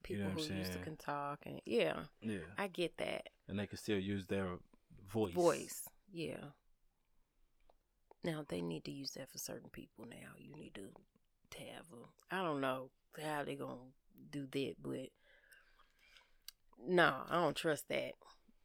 [0.03, 3.29] People know what I'm who used to can talk and yeah, Yeah, I get that.
[3.47, 4.47] and they can still use their
[5.11, 5.33] voice.
[5.33, 5.87] voice.
[6.11, 6.43] Yeah.
[8.23, 10.05] Now they need to use that for certain people.
[10.05, 10.89] Now you need to,
[11.51, 12.35] to have a.
[12.35, 12.89] I don't know
[13.21, 13.75] how they gonna
[14.31, 15.09] do that, but
[16.85, 18.13] no, I don't trust that.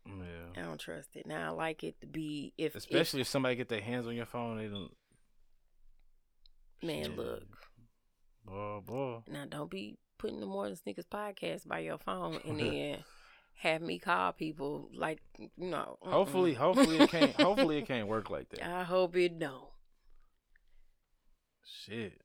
[0.08, 1.26] Yeah, I don't trust it.
[1.26, 4.14] Now I like it to be if if- especially if somebody get their hands on
[4.14, 4.92] your phone, they don't.
[6.82, 7.16] man, Shit.
[7.16, 7.42] look
[8.44, 9.18] boy, boy.
[9.28, 12.98] now don't be putting the More Than Sneakers podcast by your phone and then
[13.60, 15.98] have me call people like you know.
[16.04, 16.10] mm-mm.
[16.10, 17.32] Hopefully, hopefully it can't.
[17.40, 18.62] hopefully it can't work like that.
[18.66, 19.64] I hope it don't.
[21.64, 22.20] Shit,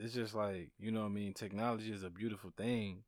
[0.00, 1.32] it's just like you know what I mean.
[1.34, 3.04] Technology is a beautiful thing,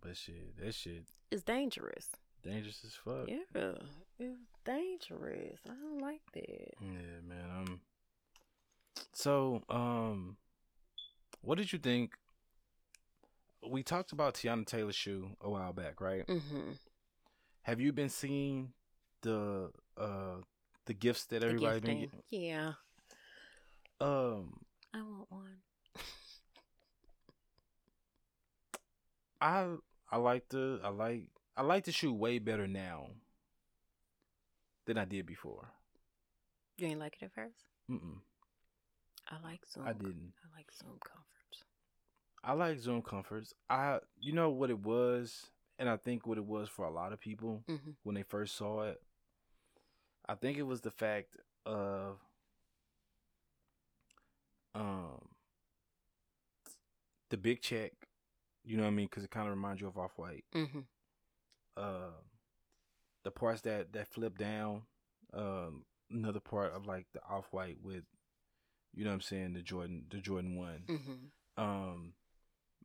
[0.00, 2.08] but shit, that shit It's dangerous.
[2.46, 3.28] Dangerous as fuck.
[3.28, 3.72] Yeah,
[4.18, 5.58] it's dangerous.
[5.68, 6.74] I don't like that.
[6.80, 7.50] Yeah, man.
[7.56, 7.80] Um.
[9.12, 10.36] So, um,
[11.42, 12.12] what did you think?
[13.68, 16.26] We talked about Teyana Taylor's shoe a while back, right?
[16.26, 16.72] Mm-hmm.
[17.62, 18.72] Have you been seeing
[19.22, 20.36] the uh
[20.86, 22.22] the gifts that everybody been gifting.
[22.30, 22.72] Yeah.
[24.00, 24.60] Um,
[24.94, 25.58] I want one.
[29.40, 29.74] I
[30.10, 31.24] I like the I like
[31.56, 33.08] I like the shoe way better now
[34.86, 35.68] than I did before.
[36.76, 37.64] You ain't like it at first?
[37.90, 38.18] Mm-mm,
[39.30, 39.86] I like Zoom.
[39.86, 40.32] I didn't.
[40.44, 41.64] I like Zoom comforts.
[42.44, 43.54] I like Zoom Comforts.
[43.70, 47.12] I you know what it was, and I think what it was for a lot
[47.12, 47.90] of people Mm-hmm.
[48.04, 49.00] when they first saw it.
[50.28, 52.18] I think it was the fact of
[54.74, 55.20] um
[57.30, 57.92] the big check.
[58.64, 59.06] You know what I mean?
[59.06, 60.44] Because it kind of reminds you of Off White.
[60.54, 60.80] Mm-hmm.
[61.76, 62.10] Uh,
[63.24, 64.82] the parts that that flip down.
[65.34, 68.04] Um, another part of like the Off White with,
[68.94, 70.82] you know what I'm saying, the Jordan, the Jordan one.
[70.88, 71.62] Mm-hmm.
[71.62, 72.12] Um,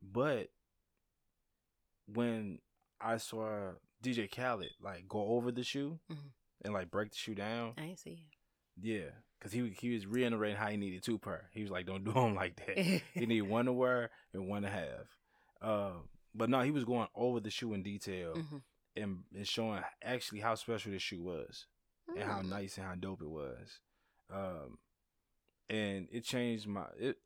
[0.02, 0.48] but
[2.12, 2.58] when
[3.00, 6.32] I saw DJ Khaled like go over the shoe Mhm.
[6.64, 7.74] and like break the shoe down.
[7.78, 8.26] I see
[8.80, 11.42] Yeah, because he he was reiterating how he needed two per.
[11.52, 12.78] He was like, "Don't do them like that.
[13.14, 15.06] he need one to wear and one to have."
[15.60, 15.92] Uh,
[16.34, 18.62] but no, he was going over the shoe in detail Mhm.
[18.96, 21.66] And, and showing actually how special this shoe was
[22.08, 22.48] and how Mm.
[22.50, 23.80] nice and how dope it was.
[24.32, 24.78] Um,
[25.68, 27.16] and it changed my it.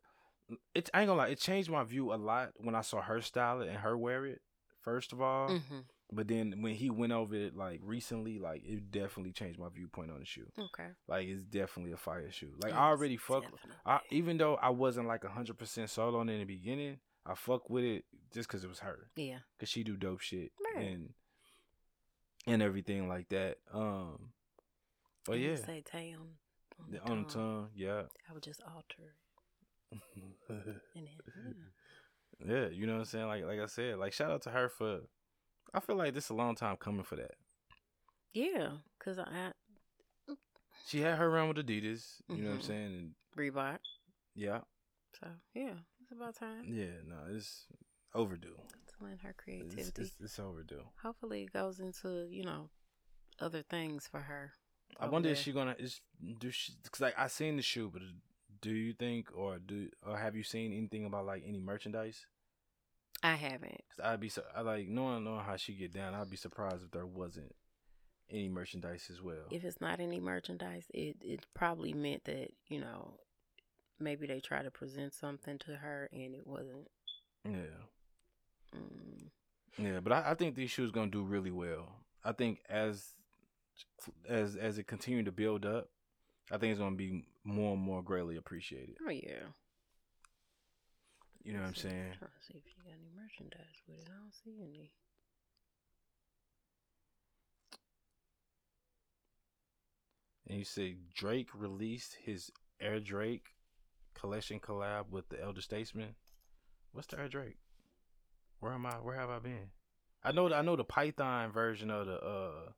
[0.75, 3.21] It I ain't gonna lie, it changed my view a lot when I saw her
[3.21, 4.41] style it and her wear it.
[4.81, 5.85] First of all, Mhm.
[6.13, 10.13] but then when he went over it like recently, like it definitely changed my viewpoint
[10.13, 10.49] on the shoe.
[10.57, 10.91] Okay.
[11.09, 12.53] Like it's definitely a fire shoe.
[12.63, 13.45] Like Yes, I already fuck.
[13.85, 17.35] I, even though I wasn't like hundred percent sold on it in the beginning, I
[17.35, 19.41] fuck with it just because it was her, Yeah.
[19.59, 20.87] cause she do dope shit Right.
[20.87, 21.15] and
[22.47, 23.59] and everything like that.
[23.73, 24.31] Um,
[25.25, 26.29] but yeah, Say Tay on,
[26.81, 27.33] on, the- the on the tongue.
[27.33, 28.03] tongue, yeah.
[28.29, 29.15] I would just alter
[29.93, 30.01] it.
[30.49, 31.55] And then,
[32.47, 32.55] yeah.
[32.55, 33.27] yeah, you know what I'm saying?
[33.27, 35.01] Like like I said, like shout out to her for
[35.75, 37.33] I feel like this is a long time coming for that.
[38.33, 39.53] Yeah, cause I
[40.87, 42.65] She had her run with Adidas, you know what I'm Mhm.
[42.65, 42.85] saying?
[42.95, 43.79] And Reebok.
[44.35, 44.61] yeah.
[45.21, 47.67] So yeah, it's about time Yeah, no, it's
[48.15, 48.57] overdue.
[49.23, 50.03] Her creativity.
[50.03, 50.83] it's, it's overdue.
[51.03, 52.71] Hopefully, it goes into you know
[53.41, 54.53] other things for her.
[54.99, 55.45] I over wonder if there.
[55.45, 56.01] she gonna is
[56.39, 58.07] do she because like I seen the shoe, but uh,
[58.61, 62.27] do you think or do or have you seen anything about like any merchandise?
[63.23, 63.83] I haven't.
[63.97, 66.15] Cause I'd be so I like knowing knowing how she get down.
[66.15, 67.55] I'd be surprised if there wasn't
[68.31, 69.47] any merchandise as well.
[69.51, 73.15] If it's not any merchandise, it it probably meant that you know
[73.99, 76.89] maybe they try to present something to her and it wasn't.
[77.45, 77.85] yeah,
[78.75, 79.29] Mm,
[79.79, 81.89] yeah, but I, I think these shoes gonna do really well.
[82.25, 83.15] I think as
[84.29, 85.89] as as it continue to build up,
[86.51, 88.97] I think it's gonna be more and more greatly appreciated.
[89.07, 89.53] oh yeah.
[91.45, 92.13] You know what I'm saying?
[92.19, 94.09] Trying to see if you got any merchandise with it.
[94.09, 94.91] I don't see any.
[100.49, 102.51] And you say Drake released his
[102.81, 103.55] Air Drake
[104.15, 106.17] collection collab with the Elder Statesman.
[106.93, 107.59] What's the Air Drake?
[108.61, 108.95] Where am I?
[108.95, 109.71] Where have I been?
[110.23, 110.53] I know.
[110.53, 112.71] I know the Python version of the uh,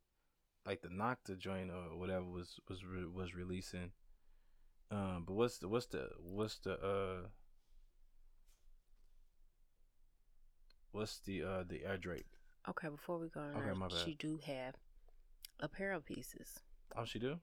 [0.66, 3.92] like the Nocta joint or whatever was was re- was releasing.
[4.90, 7.28] Um, but what's the what's the what's the uh
[10.92, 12.26] what's the uh the Air Drake?
[12.68, 13.98] Okay, before we go on, Okay, there, my bad.
[14.04, 14.74] she do have
[15.60, 16.60] apparel pieces.
[16.96, 17.38] Oh, she do?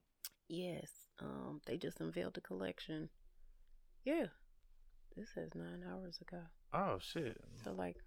[0.47, 3.09] Yes, um, they just unveiled the collection.
[4.03, 4.27] Yeah,
[5.15, 6.41] this says nine hours ago.
[6.73, 7.37] Oh shit!
[7.63, 7.97] So like,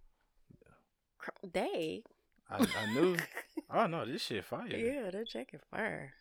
[1.52, 2.02] they.
[2.50, 3.16] I I knew.
[3.70, 4.66] Oh no, this shit fire.
[4.66, 6.14] yeah, they're checking fire.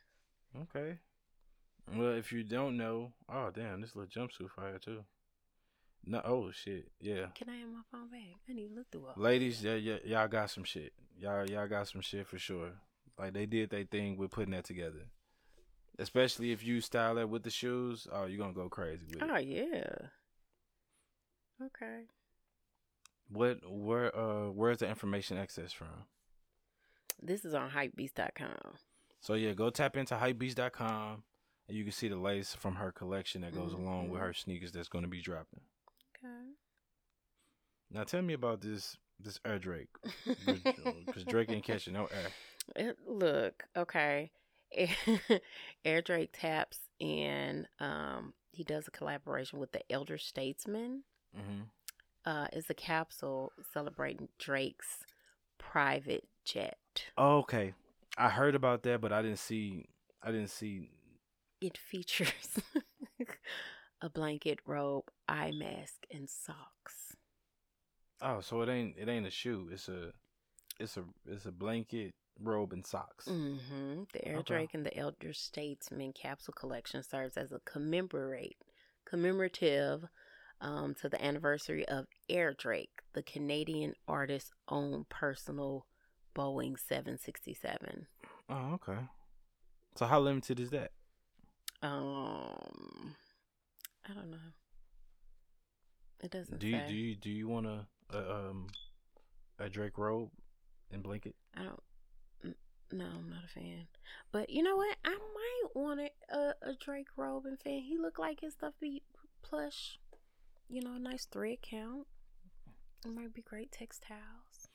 [0.63, 0.97] Okay.
[1.95, 5.05] Well, if you don't know, oh damn, this little jumpsuit fire too.
[6.05, 7.27] No, oh shit, yeah.
[7.35, 8.35] Can I have my phone back?
[8.49, 9.13] I need to look through all.
[9.15, 10.91] Ladies, yeah, yeah, y'all got some shit.
[11.17, 12.71] Y'all, y'all got some shit for sure.
[13.17, 15.07] Like they did their thing with putting that together.
[15.97, 19.29] Especially if you style that with the shoes, oh, you're gonna go crazy with it.
[19.31, 19.85] Oh yeah.
[21.65, 22.01] Okay.
[23.29, 26.05] What, where, uh, where's the information access from?
[27.21, 28.75] This is on hypebeast.com.
[29.19, 31.23] So yeah, go tap into hypebeast.com
[31.67, 34.71] and you can see the lace from her collection that goes along with her sneakers
[34.71, 35.61] that's gonna be dropping.
[36.23, 36.33] Okay.
[37.91, 39.89] Now tell me about this this Air Drake
[40.45, 42.31] because Drake ain't catching no air.
[42.75, 44.31] It- look, okay.
[45.85, 51.03] Air Drake taps and um he does a collaboration with the Elder Statesman.
[51.35, 51.61] hmm
[52.27, 55.05] Uh it's a capsule celebrating Drake's
[55.57, 57.05] private jet.
[57.17, 57.73] Oh, okay,
[58.17, 59.87] I heard about that, but I didn't see.
[60.21, 60.89] I didn't see.
[61.61, 62.61] It features
[64.01, 67.15] a blanket, robe, eye mask, and socks.
[68.21, 69.69] Oh, so it ain't it ain't a shoe.
[69.71, 70.13] It's a
[70.79, 73.27] it's a it's a blanket, robe, and socks.
[73.27, 74.43] hmm The Air Okay.
[74.43, 78.57] Drake and the Elder Statesman capsule collection serves as a commemorate
[79.05, 80.05] commemorative
[80.61, 85.85] um, to the anniversary of Air Drake, the Canadian artist's own personal
[86.35, 88.07] Boeing 767.
[88.49, 88.99] Oh, okay.
[89.95, 90.91] So how limited is that?
[91.81, 93.15] Um,
[94.09, 94.37] I don't know.
[96.23, 96.87] It doesn't Do you say.
[96.87, 98.17] do you do you want a, a
[98.49, 98.67] um
[99.59, 100.29] a Drake robe
[100.91, 101.35] and blanket?
[101.55, 101.83] I don't.
[102.43, 102.55] n-
[102.91, 103.87] No, I'm not a fan.
[104.31, 104.97] But you know what?
[105.05, 107.81] I might want a, a, a Drake robe and fan.
[107.81, 109.03] He look like his stuff be
[109.43, 109.99] plush.
[110.69, 112.07] You know, a nice thread count.
[113.05, 114.67] It might be great textiles.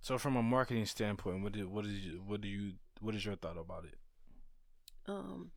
[0.00, 3.24] So from a marketing standpoint, what did what is you, what do you what is
[3.24, 3.94] your thought about it?
[5.06, 5.50] Um,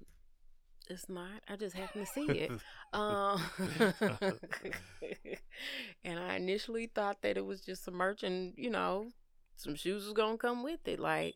[0.90, 1.42] it's not.
[1.48, 2.52] I just happened to see it.
[2.94, 3.42] Um,
[6.04, 9.08] and I initially thought that it was just some merchant, you know,
[9.56, 11.00] some shoes was gonna come with it.
[11.00, 11.36] Like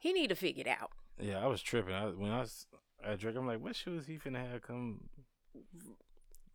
[0.00, 0.90] he need to figure it out.
[1.20, 1.94] Yeah, I was tripping.
[1.94, 2.66] I, when I was
[3.04, 5.08] at Drake, I'm like, what shoes he finna have come?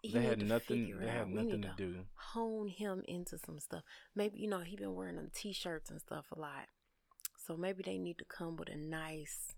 [0.01, 0.97] He they had to nothing.
[0.99, 1.95] They had nothing to do.
[2.15, 3.83] hone him into some stuff.
[4.15, 6.67] Maybe you know he been wearing them t-shirts and stuff a lot,
[7.37, 9.53] so maybe they need to come with a nice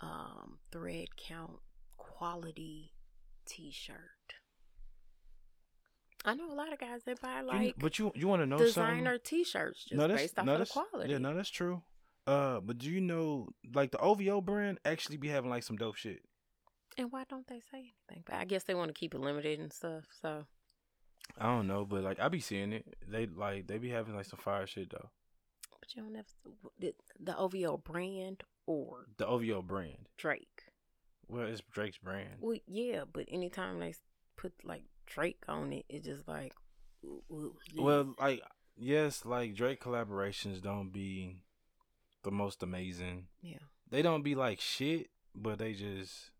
[0.00, 1.58] um, thread count
[1.96, 2.92] quality
[3.46, 3.96] t-shirt.
[6.24, 8.46] I know a lot of guys that buy You- like but you you want to
[8.46, 9.20] know designer something?
[9.24, 11.12] t-shirts just no, based off no, of the quality.
[11.12, 11.82] Yeah, no, that's true.
[12.26, 15.94] Uh, but do you know, like the OVO brand actually be having like some dope
[15.96, 16.20] shit.
[16.98, 18.24] And why don't they say anything?
[18.26, 20.04] But I guess they want to keep it limited and stuff.
[20.20, 20.44] So
[21.38, 22.84] I don't know, but like I be seeing it.
[23.08, 25.10] They like they be having like some fire shit though.
[25.80, 26.26] but you don't have
[26.80, 30.08] the, the OVO brand or The OVO brand.
[30.16, 30.64] Drake.
[31.28, 32.36] Well, it's Drake's brand.
[32.40, 33.94] Well, yeah, but anytime they
[34.36, 36.52] put like Drake on it, it's just like,
[37.04, 37.82] ooh, ooh, yeah.
[37.82, 38.42] Well, like
[38.76, 41.42] yes, like Drake collaborations don't be
[42.24, 43.26] the most amazing.
[43.40, 43.58] yeah,
[43.90, 46.30] They don't be like shit, but they just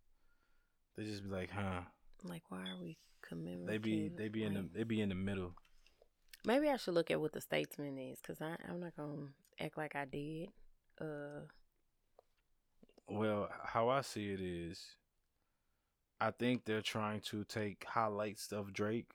[0.99, 1.83] they just be like, huh.
[2.25, 3.67] like why are we commemorating?
[3.67, 5.55] They be they be in the they be in the middle.
[6.45, 9.29] Maybe I should look at what the statesman is, cause I I'm not gonna
[9.61, 10.49] act like I did.
[11.01, 11.47] Uh,
[13.09, 14.85] Well, how I see it is,
[16.21, 19.11] I think they're trying to take highlights of Drake,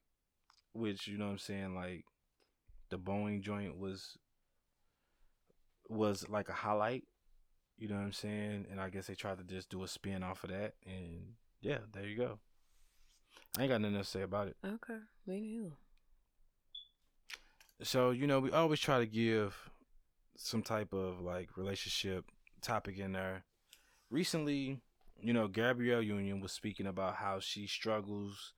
[0.71, 2.05] which you know what I'm saying, like
[2.89, 4.17] the Boeing joint was
[5.89, 7.03] was like a highlight.
[7.77, 8.67] You know what I'm saying?
[8.71, 11.79] And I guess they tried to just do a spin off of that, and yeah,
[11.93, 12.39] there you go.
[13.57, 14.57] I ain't got nothing to say about it.
[14.65, 15.71] okay, me neither.
[17.81, 19.55] So you know, we always try to give
[20.37, 22.25] some type of like relationship
[22.61, 23.43] topic in there.
[24.09, 24.79] Recently,
[25.21, 28.53] you know, Gabrielle Union was speaking about how she struggles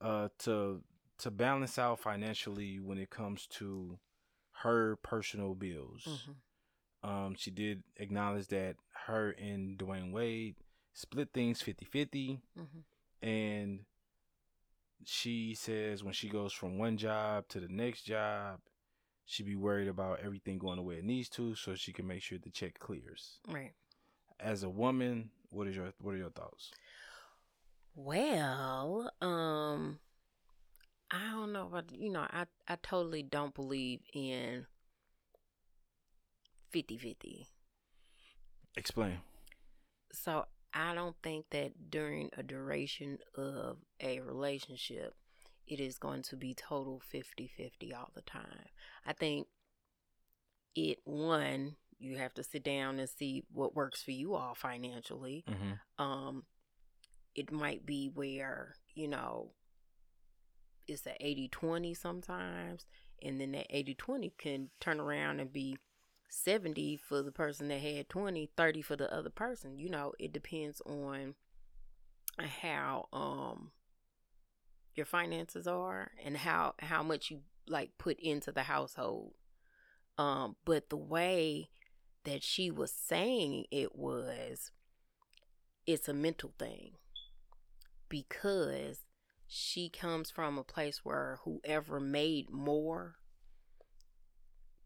[0.00, 0.82] uh to
[1.18, 3.98] to balance out financially when it comes to
[4.62, 6.06] her personal bills.
[6.06, 7.08] Mhm.
[7.08, 10.54] Um, she did acknowledge that her and Dwyane Wade
[10.92, 12.84] split things 50-50 Mhm.
[13.22, 13.84] and
[15.04, 18.60] she says when she goes from one job to the next job,
[19.24, 22.22] she'd be worried about everything going the way it needs to, so she can make
[22.22, 23.40] sure the check clears.
[23.48, 23.72] Right.
[24.38, 26.70] As a woman, what is your what are your thoughts?
[27.94, 30.00] Well, um,
[31.10, 34.66] I don't know, but you know, I I totally don't believe in
[36.72, 37.46] 50-50.
[38.76, 39.20] Explain.
[40.12, 45.14] So I don't think that during a duration of a relationship,
[45.66, 48.68] it is going to be total 50 50 all the time.
[49.06, 49.46] I think
[50.74, 55.44] it, one, you have to sit down and see what works for you all financially.
[55.48, 56.04] Mm-hmm.
[56.04, 56.44] Um,
[57.34, 59.52] it might be where, you know,
[60.88, 62.86] it's a 80 20 sometimes,
[63.22, 65.78] and then that 80 20 can turn around and be
[66.32, 69.78] 70 for the person that had 20 30 for the other person.
[69.78, 71.34] You know it depends on
[72.38, 73.72] how um
[74.94, 79.34] your finances are and how how much you like put into the household.
[80.16, 81.68] Um but the way
[82.24, 84.70] that she was saying it was
[85.86, 86.92] it's a mental thing
[88.08, 89.00] because
[89.46, 93.16] she comes from a place where whoever made more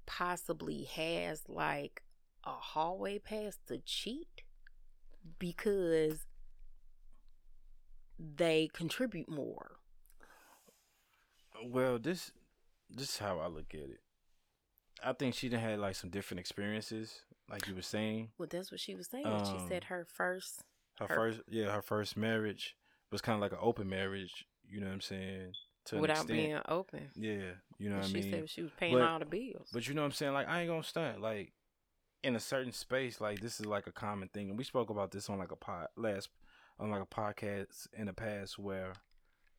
[0.07, 2.03] possibly has like
[2.45, 4.43] a hallway pass to cheat
[5.39, 6.27] because
[8.19, 9.73] they contribute more.
[11.65, 12.33] Well, this
[12.91, 14.01] this is how I look at it.
[15.03, 18.31] I think she done had like some different experiences, like you were saying.
[18.39, 19.25] Well, that's what she was saying.
[19.25, 20.63] she Um, said her first.
[20.99, 22.77] Her, Her- first, yeah, her first marriage
[23.11, 24.47] was kind of like an open marriage.
[24.69, 25.53] You know what I'm saying?
[25.93, 26.29] Without extent.
[26.29, 27.11] being open.
[27.15, 28.23] yeah, you know what I mean.
[28.23, 29.69] she said she was paying But- all the bills.
[29.73, 30.33] But you know what I'm saying?
[30.33, 31.21] Like I ain't gonna stunt.
[31.21, 31.53] Like
[32.23, 35.11] in a certain space, like this is like a common thing, and we spoke about
[35.13, 36.29] this on like a pod last
[36.79, 38.93] on like a podcast in the past where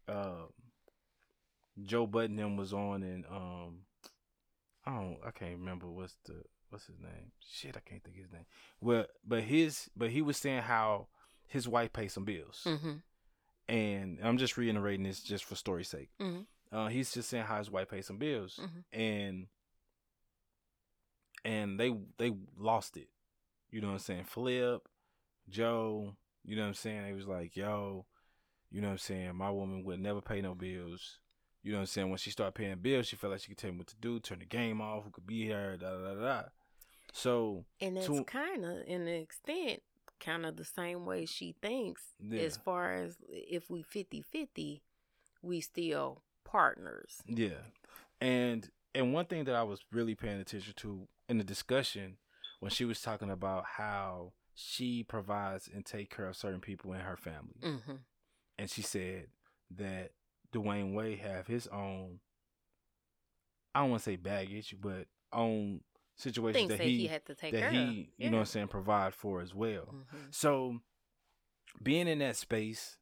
[0.08, 0.50] um
[1.84, 3.80] Joe Budden them was on and um
[4.86, 7.32] I don't I can't remember what's the what's his name.
[7.48, 8.46] Shit, I can't think of his name.
[8.82, 11.08] Well, but his but he was saying how
[11.46, 12.94] his wife pays some bills, mm-hmm.
[13.68, 16.10] And I'm just reiterating this just for story's sake.
[16.20, 16.46] Mhm.
[16.72, 18.84] Uh, he's just saying how his wife pays some bills, Mhm.
[18.92, 19.48] and
[21.46, 23.10] and they they lost it.
[23.72, 24.24] You know what I'm saying?
[24.26, 24.82] Flip,
[25.50, 26.16] Joe.
[26.46, 27.04] You know what I'm saying?
[27.04, 28.06] They was like, yo,
[28.72, 29.36] you know what I'm saying?
[29.36, 31.20] My woman would never pay no bills.
[31.62, 32.10] You know what I'm saying?
[32.10, 34.20] When she started paying bills, she felt like she could tell me what to do,
[34.22, 36.44] turn the game off, who could be here, da da da da.
[37.12, 39.84] So And that's kind of, in the extent,
[40.20, 42.42] kind of the same way she thinks Yeah.
[42.42, 44.82] as far as if we 50 50,
[45.42, 47.22] we still partners.
[47.28, 47.62] Yeah.
[48.22, 52.18] And and one thing that I was really paying attention to in the discussion
[52.60, 57.02] when she was talking about how she provides and take care of certain people in
[57.02, 57.96] her family, Mm-hmm.
[58.58, 59.28] and she said
[59.70, 60.14] that
[60.52, 62.20] Dwyane Wade have his own.
[63.76, 65.82] I don't want to say baggage, but own
[66.18, 69.14] situations that that he, had to take that he you know what I'm saying provide
[69.14, 69.96] for as well.
[70.12, 70.80] hmm So
[71.82, 72.98] being in that space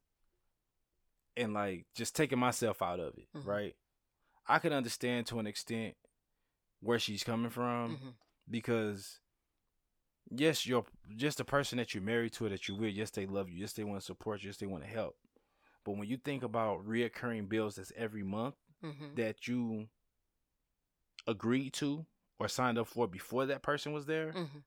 [1.37, 3.45] and like just taking myself out of it, Mhm.
[3.45, 3.75] right?
[4.47, 5.95] I can understand to an extent
[6.81, 8.09] where she's coming from hmm
[8.49, 9.19] because
[10.29, 10.85] yes, you're
[11.15, 13.59] just the person that you're married to or that you're with, yes, they love you,
[13.61, 15.15] yes, they want to support you, yes, they want to help.
[15.83, 19.87] But when you think about reoccurring bills that's every month hmm that you
[21.27, 22.05] agreed to
[22.39, 24.59] or signed up for before that person was there, hmm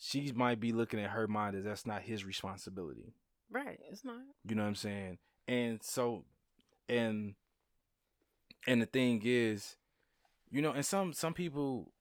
[0.00, 3.14] she might be looking at her mind as that's not his responsibility.
[3.50, 3.80] Right.
[3.90, 4.20] It's not.
[4.48, 5.18] You know what I'm saying?
[5.48, 6.24] And so
[6.88, 7.34] and
[8.66, 9.76] and the thing is,
[10.50, 11.92] you know, and some some people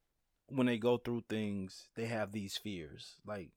[0.49, 3.49] when they go through things, they have these fears, like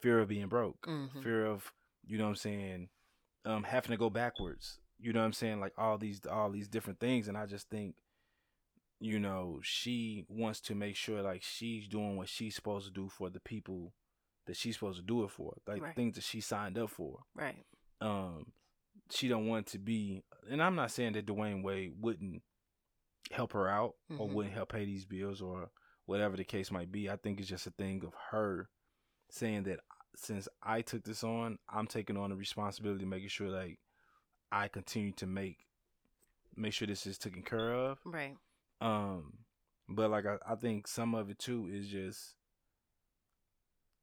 [0.00, 1.22] fear of being broke, Mhm.
[1.22, 1.72] fear of,
[2.06, 2.88] you know what I'm saying,
[3.44, 4.78] um having to go backwards.
[4.98, 5.60] You know what I'm saying?
[5.60, 7.96] Like all these all these different things and I just think
[9.00, 13.08] you know, she wants to make sure like she's doing what she's supposed to do
[13.08, 13.94] for the people
[14.46, 15.94] that she's supposed to do it for, like Right.
[15.96, 17.64] things that she signed up for Right.
[18.00, 18.52] um
[19.10, 22.42] she don't want to be and I'm not saying that Dwyane Wade wouldn't
[23.30, 24.32] help her out or Mhm.
[24.32, 25.70] wouldn't help pay these bills or
[26.06, 27.08] whatever the case might be.
[27.08, 28.68] I think it's just a thing of her
[29.30, 29.80] saying that
[30.16, 33.78] since I took this on, I'm taking on the responsibility of making sure like
[34.52, 35.66] I continue to make
[36.56, 38.00] make sure this is taken care of.
[38.04, 38.36] Right.
[38.80, 39.38] Um
[39.88, 42.34] but like I, I think some of it too is just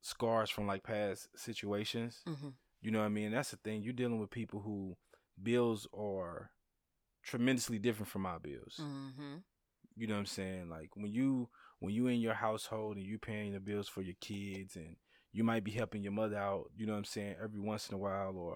[0.01, 2.25] scars from like past situations.
[2.25, 2.49] hmm
[2.81, 3.31] You know what I mean?
[3.31, 3.81] That's the thing.
[3.83, 4.95] You're dealing with people who
[5.41, 6.51] bills are
[7.23, 8.87] tremendously different from our bills.
[8.87, 9.37] hmm
[9.95, 10.69] You know what I'm saying?
[10.69, 11.49] Like when you
[11.79, 14.95] when you in your household and you paying the bills for your kids and
[15.33, 17.95] you might be helping your mother out, you know what I'm saying, every once in
[17.95, 18.55] a while or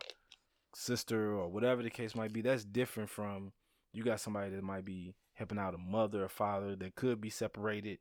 [0.76, 3.52] sister or whatever the case might be, that's different from
[3.94, 7.30] you got somebody that might be helping out a mother or father that could be
[7.30, 8.00] separated.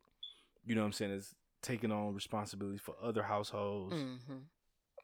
[0.65, 1.13] You know what I'm saying?
[1.13, 4.43] Is taking on responsibility for other households hmm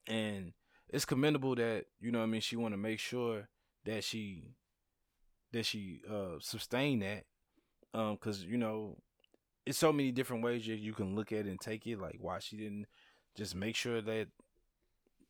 [0.07, 0.53] and
[0.89, 3.49] it's commendable that you know what I mean she want to make sure
[3.85, 4.55] that she
[5.53, 7.24] that she uh sustain that
[7.95, 8.97] um cuz you know
[9.66, 12.16] it's so many different ways you, you can look at it and take it like
[12.20, 12.87] why she didn't
[13.37, 14.29] just make sure that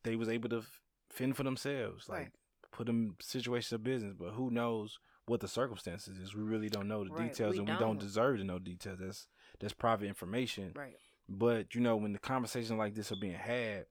[0.04, 0.62] they was able to
[1.10, 2.30] fend for themselves like Right.
[2.72, 6.88] put them situations of business but who knows what the circumstances is we really don't
[6.88, 8.00] know the Right, details we and we don't don't.
[8.00, 9.26] deserve to know details that's
[9.58, 10.96] that's private information Right.
[11.28, 13.86] but you know when the conversations like this are being had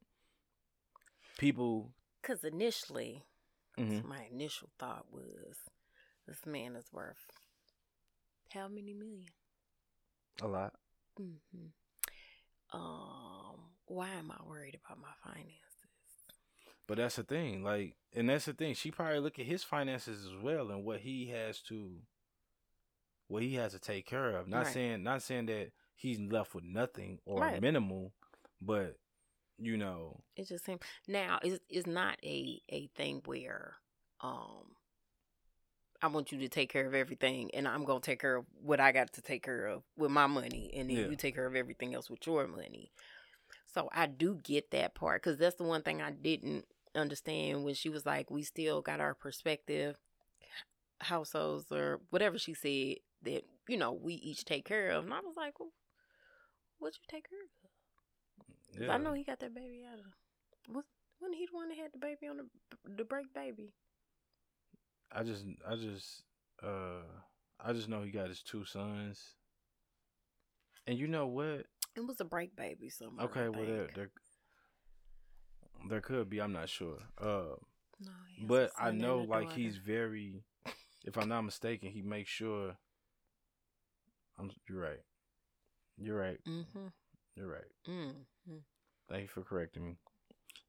[1.38, 3.24] people Because initially,
[3.78, 4.04] Mhm.
[4.06, 5.58] my initial thought was,
[6.28, 7.30] this man is worth
[8.54, 9.28] how many million?
[10.42, 10.74] a lot
[11.20, 11.68] Mm-hmm.
[12.78, 15.65] Um, why am I worried about my finances?
[16.88, 18.74] But that's the thing, like, and that's the thing.
[18.76, 21.98] She probably look at his finances as well and what he has to,
[23.28, 24.48] what he has to take care of.
[24.48, 24.68] Not Right.
[24.68, 27.52] saying, not saying that he's left with nothing or Right.
[27.52, 28.14] minimal,
[28.62, 28.98] but
[29.58, 33.76] you know, It just seems now it's it's not a a thing where
[34.22, 34.76] um
[36.02, 38.80] I want you to take care of everything and I'm gonna take care of what
[38.80, 41.08] I got to take care of with my money and then Yeah.
[41.08, 42.92] you take care of everything else with your money.
[43.68, 46.66] So I do get that part because that's the one thing I didn't
[46.96, 49.98] understand when she was like, "We still got our perspective
[51.00, 55.20] households or whatever she said that you know we each take care of," and I
[55.20, 55.72] was like, well,
[56.80, 58.94] "What you take care of?" yeah.
[58.94, 60.76] I know he got that baby out of.
[60.76, 60.86] Was
[61.20, 62.48] when he the one that had the baby on the
[62.98, 63.74] the break baby?
[65.12, 66.24] I just, I just,
[66.62, 67.04] uh,
[67.64, 69.22] I just know he got his two sons.
[70.88, 71.66] And you know what?
[71.96, 73.26] It was a break baby somewhere.
[73.26, 74.10] Okay, well there, think.
[75.90, 76.42] There, could be.
[76.42, 76.98] I'm not sure.
[77.20, 77.56] Uh,
[78.00, 79.60] No, he has a but I know like daughter.
[79.62, 80.44] he's very
[81.06, 82.76] if i'm not mistaken he makes sure
[84.38, 85.04] i'm you're right
[85.98, 86.92] you're right Mhm.
[87.36, 88.26] you're right Mhm.
[89.10, 89.98] thank you for correcting me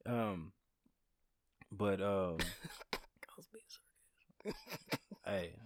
[0.07, 0.53] um
[1.73, 2.37] but um
[2.93, 5.01] I was being sarcastic.
[5.25, 5.57] hey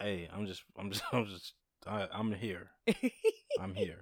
[0.00, 1.54] hey i'm just i'm just i'm just
[1.86, 2.70] I, i'm here
[3.60, 3.98] i'm here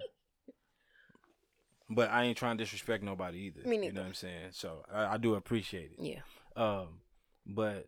[1.89, 4.83] but i ain't trying to disrespect nobody either Me you know what i'm saying so
[4.93, 6.19] i, I do appreciate it yeah.
[6.55, 6.99] Um,
[7.45, 7.87] but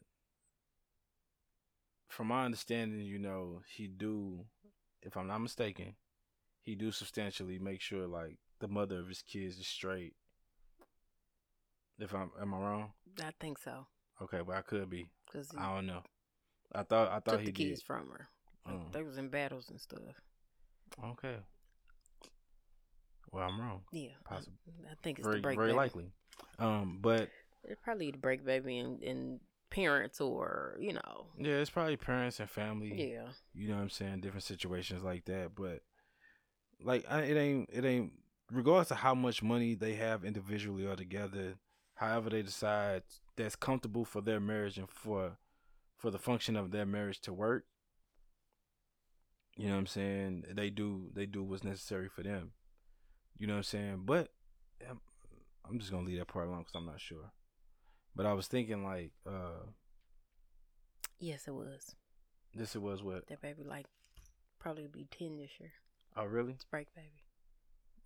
[2.07, 4.45] from my understanding, you know, he do,
[5.01, 5.95] if I'm not mistaken,
[6.61, 10.13] he do substantially make sure like the mother of his kids is straight.
[11.99, 12.93] If I'm, am I wrong?
[13.23, 13.87] I think so.
[14.21, 15.07] Okay, but I could be.
[15.25, 16.03] Because he I don't know.
[16.73, 17.69] I thought I thought he took he the did.
[17.69, 18.29] kids from her.
[18.69, 18.91] Mm.
[18.93, 19.99] They was in battles and stuff.
[21.03, 21.37] Okay.
[23.31, 23.81] Well, I'm wrong.
[23.91, 24.57] Yeah, Possible.
[24.87, 25.77] I, I think it's Very, the break very baby.
[25.77, 26.11] likely.
[26.59, 27.29] Um, but
[27.63, 31.27] It's probably the break baby and, and parents or you know.
[31.39, 33.11] yeah, it's probably parents and family.
[33.13, 33.27] Yeah.
[33.53, 34.19] You know what I'm saying?
[34.21, 35.51] Different situations like that.
[35.55, 35.81] But
[36.83, 38.11] like I, it ain't it ain't
[38.51, 41.53] regardless of how much money they have individually or together,
[41.95, 43.03] however they decide
[43.37, 45.37] that's comfortable for their marriage and for
[45.97, 47.63] for the function of their marriage to work.
[49.57, 50.45] You know what I'm saying?
[50.53, 52.51] They do they do what's necessary for them.
[53.41, 54.01] You know what I'm saying?
[54.05, 54.27] But
[54.87, 54.99] I'm,
[55.67, 57.31] I'm just gonna leave that part alone because I'm not sure.
[58.15, 59.65] But I was thinking like, uh,
[61.19, 61.95] Yes, it was.
[62.53, 63.25] this it was what?
[63.29, 63.87] That baby like
[64.59, 65.71] probably be ten this year.
[66.15, 66.53] Oh really?
[66.53, 67.23] It's break baby.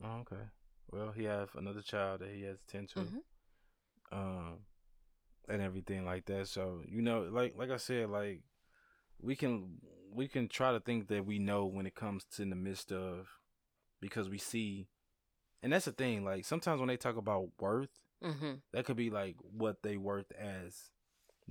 [0.02, 0.44] Oh, okay.
[0.90, 3.22] Well, he have another child that he has to tend to, Mhm.
[4.14, 4.60] um,
[5.50, 6.48] and everything like that.
[6.48, 8.42] So you know, like like I said, like
[9.22, 9.82] we can
[10.14, 12.94] we can try to think that we know when it comes to in the midst
[12.94, 13.28] of
[14.00, 14.88] because we see,
[15.66, 16.24] and that's the thing.
[16.24, 17.90] Like sometimes when they talk about worth,
[18.24, 18.54] Mm-hmm.
[18.72, 20.90] that could be like what they worth as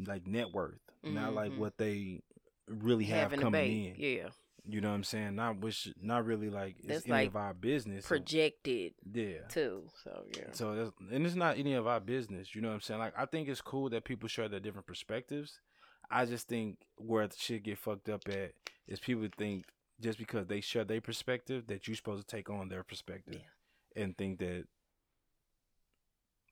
[0.06, 1.58] like net worth, not like Mhm.
[1.58, 2.22] what they
[2.66, 3.94] really have Having coming in.
[3.98, 4.28] Yeah.
[4.66, 5.34] You know what I'm saying?
[5.36, 8.06] Not which, not really like it's That's any like of our business.
[8.06, 9.46] Projected yeah.
[9.48, 9.88] too.
[10.02, 10.46] So yeah.
[10.52, 12.54] So that's, and it's not any of our business.
[12.54, 12.98] You know what I'm saying?
[13.00, 15.60] Like I think it's cool that people share their different perspectives.
[16.10, 18.52] I just think where the shit get fucked up at
[18.88, 19.66] is people think
[20.00, 23.42] just because they share their perspective that you're supposed to take on their perspective
[23.96, 24.64] and think that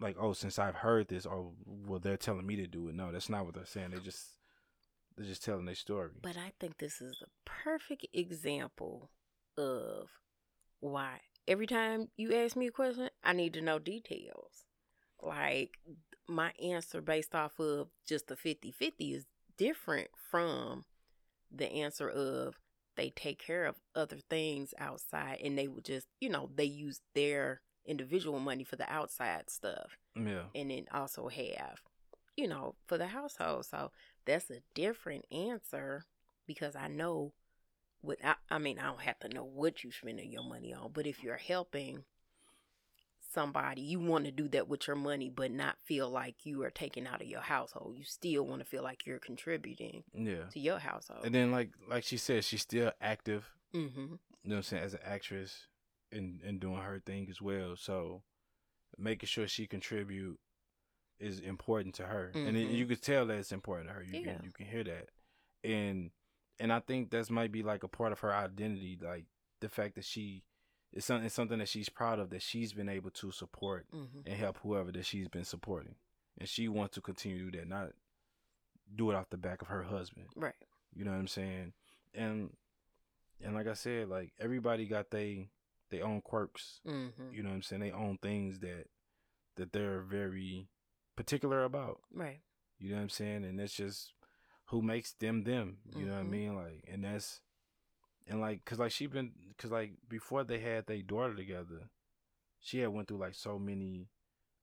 [0.01, 2.95] like oh since I've heard this or well they're telling me to do it.
[2.95, 3.91] No, that's not what they're saying.
[3.91, 4.27] They just
[5.17, 6.11] they're just telling their story.
[6.21, 9.11] But I think this is a perfect example
[9.57, 10.09] of
[10.81, 14.65] why every time you ask me a question, I need to know details.
[15.21, 15.79] Like
[16.29, 19.27] my answer based off of just the 50 50 is
[19.57, 20.85] different from
[21.51, 22.59] the answer of
[22.97, 27.01] they take care of other things outside and they would just, you know, they use
[27.15, 30.45] their individual money for the outside stuff yeah.
[30.55, 31.81] and then also have,
[32.37, 33.67] you know, for the household.
[33.67, 33.91] So
[34.25, 36.05] that's a different answer
[36.47, 37.33] because I know
[38.03, 40.91] what I, I mean, I don't have to know what you're spending your money on,
[40.93, 42.05] but if you're helping
[43.33, 46.71] somebody, you want to do that with your money, but not feel like you are
[46.71, 47.97] taken out of your household.
[47.97, 50.45] You still want to feel like you're contributing Yeah.
[50.53, 51.25] to your household.
[51.25, 54.01] And then like like she said, she's still active mm-hmm.
[54.01, 55.67] you know what I'm saying, as an actress
[56.11, 57.77] and and doing her thing as well.
[57.77, 58.23] So
[58.99, 60.39] making sure she contribute
[61.19, 64.03] is important to her, and it, you could tell that it's important to her.
[64.03, 64.35] You Yeah.
[64.35, 65.09] can you can hear that,
[65.65, 66.11] and
[66.59, 69.25] and I think that's might be like a part of her identity, like
[69.61, 70.43] the fact that she
[70.93, 74.21] is something it's something that she's proud of that she's been able to support Mm-hmm.
[74.27, 75.95] and help whoever that she's been supporting,
[76.39, 77.91] and she wants to continue to do that, not
[78.95, 80.27] do it off the back of her husband.
[80.37, 80.55] Right.
[80.95, 81.73] You know what I'm saying?
[82.15, 82.51] And
[83.43, 85.49] and like I said, like everybody got they
[85.91, 86.81] they own quirks.
[86.87, 87.35] Mm-hmm.
[87.35, 87.81] You know what I'm saying?
[87.83, 88.87] They own things that
[89.57, 90.69] that they're very
[91.17, 92.01] particular about.
[92.13, 92.41] Right.
[92.79, 93.45] You know what I'm saying?
[93.45, 94.13] And that's just
[94.67, 95.79] who makes them them.
[95.97, 96.31] You know what I Mhm.
[96.31, 96.55] mean?
[96.57, 97.41] Like, and that's
[98.29, 101.91] and like, cause like she been, cause like before they had their daughter together,
[102.61, 104.09] she had went through like so many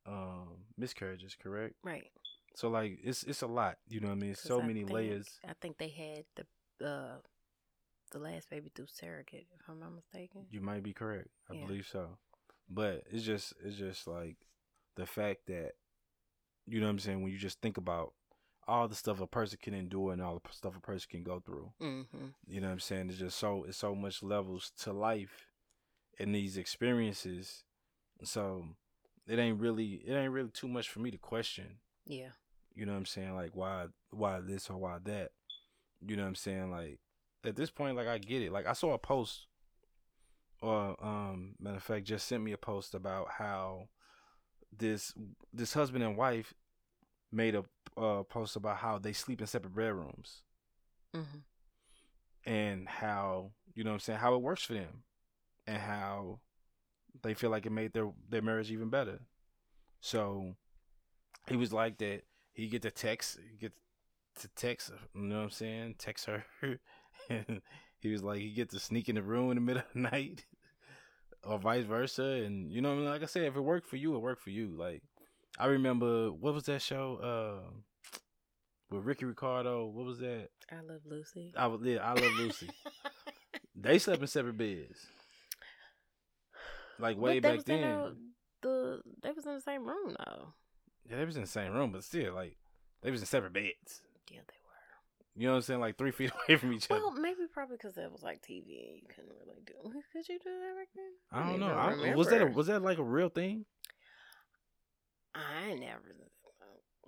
[0.05, 1.35] um miscarriages.
[1.41, 1.75] Correct?
[1.83, 2.09] Right.
[2.55, 3.77] So like, it's it's a lot.
[3.87, 5.27] You know what I mean So I many think- layers.
[5.47, 7.17] I think they had the uh
[8.11, 10.45] the last baby through surrogate, if I'm not mistaken.
[10.49, 11.29] You might be correct.
[11.49, 11.65] I Yeah.
[11.65, 12.17] believe so.
[12.69, 14.37] But it's just it's just like
[14.95, 15.73] the fact that
[16.65, 18.13] you know what I'm saying when you just think about
[18.69, 21.41] all the stuff a person can endure and all the stuff a person can go
[21.43, 21.71] through.
[21.81, 22.27] Mm-hmm.
[22.47, 23.09] You know what I'm saying?
[23.09, 25.47] It's just so it's so much levels to life
[26.19, 27.63] and these experiences.
[28.23, 28.65] So
[29.27, 31.79] it ain't really it ain't really too much for me to question.
[32.05, 32.29] Yeah.
[32.75, 33.35] You know what I'm saying?
[33.35, 35.31] Like why why this or why that?
[36.05, 36.71] You know what I'm saying?
[36.71, 36.99] Like
[37.43, 38.51] at this point, like I get it.
[38.51, 39.47] Like I saw a post
[40.61, 43.87] or um matter of fact just sent me a post about how
[44.77, 45.13] this
[45.53, 46.53] this husband and wife
[47.31, 47.63] made a
[47.99, 50.43] uh, post about how they sleep in separate bedrooms
[51.15, 51.39] Mm-hmm.
[52.45, 55.03] and how you know what I'm saying how it works for them
[55.67, 56.39] and how
[57.23, 59.19] they feel like it made their their marriage even better.
[60.01, 60.53] So
[61.47, 62.21] he was like that.
[62.53, 63.73] He get the text, get
[64.39, 65.95] to text, you know what I'm saying?
[65.97, 66.45] Text her,
[67.29, 67.61] and
[67.99, 69.99] he was like he get to sneak in the room in the middle of the
[70.01, 70.45] night,
[71.43, 72.23] or vice versa.
[72.23, 73.09] And you know, what I mean?
[73.09, 74.75] like I said, if it worked for you, it worked for you.
[74.77, 75.01] Like
[75.57, 77.17] I remember what was that show?
[77.17, 77.69] Uh,
[78.89, 79.85] with Ricky Ricardo.
[79.85, 80.49] What was that?
[80.71, 81.53] I love Lucy.
[81.57, 82.69] I was yeah, I love Lucy.
[83.75, 85.07] they slept in separate beds.
[86.99, 87.83] Like way back then.
[87.83, 88.13] a-
[88.61, 90.53] the they was in the same room though.
[91.09, 92.57] Yeah, they was in the same room, but still, like
[93.01, 94.01] they was in separate beds.
[94.29, 94.69] Yeah, they were.
[95.35, 95.79] You know what I'm saying?
[95.79, 96.99] Like three feet away from each other.
[96.99, 99.73] Well, maybe probably because that was like TV and you couldn't really do.
[100.13, 101.05] Could you do that back then?
[101.31, 101.67] I don't know.
[101.67, 103.65] I, was that a, was that like a real thing?
[105.33, 106.01] I never.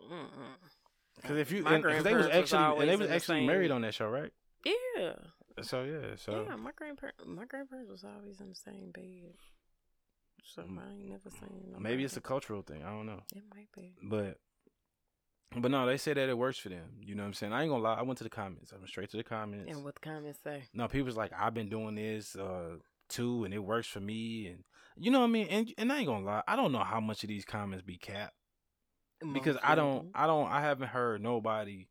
[0.02, 0.56] Mm-mm.
[1.16, 1.80] Because if you they
[2.16, 4.32] was actually and they was the actually married on that show, right?
[4.66, 5.14] Yeah,
[5.62, 6.56] So yeah, so yeah.
[6.56, 9.34] My grandparents, my grandparents was always in the same bed.
[10.44, 10.80] So Mm.
[10.80, 11.76] I ain't never seen.
[11.80, 12.84] maybe it's a cultural thing.
[12.84, 13.94] I don't know, It might be.
[14.04, 14.38] but
[15.56, 16.88] but no, they say that it works for them.
[17.02, 17.52] You know what I'm saying?
[17.54, 17.96] I ain't gonna lie.
[17.96, 18.72] I went to the comments.
[18.74, 19.70] I went straight to the comments.
[19.72, 20.64] And what the comments say?
[20.74, 22.78] No, people's like, I've been doing this uh
[23.10, 24.64] too, and it works for me, and
[24.96, 25.48] you know what I mean.
[25.50, 27.98] And and I ain't gonna lie, I don't know how much of these comments be
[27.98, 28.34] capped
[29.34, 30.10] because I don't.
[30.16, 31.88] I don't, I haven't heard nobody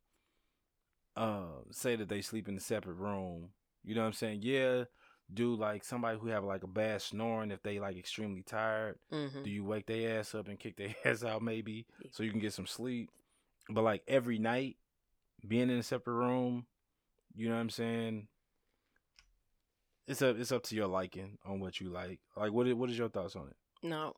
[1.16, 3.50] uh say that they sleep in a separate room.
[3.84, 4.40] You know what I'm saying?
[4.42, 4.84] Yeah,
[5.32, 8.98] do like somebody who have like a bad snoring if they like extremely tired.
[9.12, 9.44] Mhm.
[9.44, 12.40] Do you wake their ass up and kick their ass out maybe so you can
[12.40, 13.10] get some sleep?
[13.68, 14.76] But like every night,
[15.46, 16.66] being in a separate room,
[17.34, 18.28] you know what I'm saying?
[20.06, 22.20] It's up it's up to your liking on what you like.
[22.36, 23.56] Like what is, what is your thoughts on it?
[23.82, 24.14] no.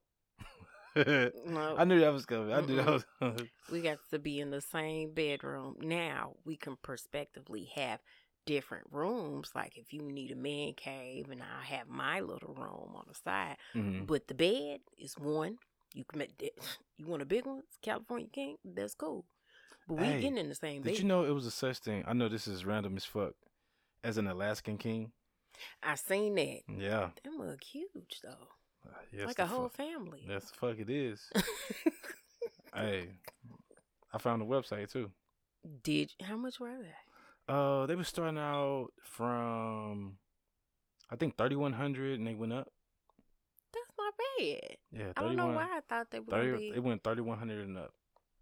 [0.97, 2.53] I knew that was coming.
[2.53, 3.49] I knew that was coming.
[3.71, 5.77] we got to be in the same bedroom.
[5.81, 8.01] Now we can prospectively have
[8.47, 9.51] different rooms.
[9.55, 13.15] Like if you need a man cave, and I have my little room on the
[13.15, 13.57] side.
[13.75, 14.07] Mhm.
[14.07, 15.59] But the bed is one.
[15.95, 16.53] You can make that-
[16.97, 18.57] you want a big one, It's California King.
[18.65, 19.25] That's cool.
[19.89, 20.91] But we Hey, getting in the same bed.
[20.91, 22.05] Did you know it was a such thing?
[22.07, 23.35] I know this is random as fuck.
[24.05, 25.13] As an Alaskan king.
[25.83, 26.61] I seen that.
[26.69, 27.11] Yeah.
[27.23, 28.49] Them look huge though,
[29.13, 29.77] yes, like a whole fuck.
[29.77, 30.25] family.
[30.27, 31.31] That's the fuck it is.
[32.75, 33.09] hey,
[34.13, 35.11] I found the website too.
[35.83, 37.53] Did how much were they?
[37.53, 40.15] Uh, they were starting out from,
[41.11, 42.69] I think thirty one hundred, and they went up.
[43.73, 44.77] That's not bad.
[44.93, 46.71] Yeah, I don't know why I thought they gonna Thirty.
[46.71, 46.77] be.
[46.77, 47.93] It went thirty one hundred and up.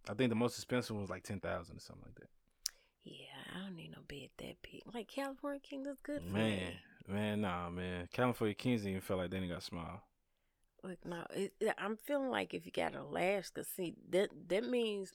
[0.09, 2.29] I think the most expensive one was like ten thousand or something like that.
[3.05, 4.83] Yeah, I don't need no bed that big.
[4.95, 6.81] Like California King is good for Man, me.
[7.09, 8.09] man, nah, man.
[8.13, 10.03] California Kings didn't even feel like they didn't got smile.
[10.83, 15.13] Look, no, it, I'm feeling like if you got Alaska, see that that means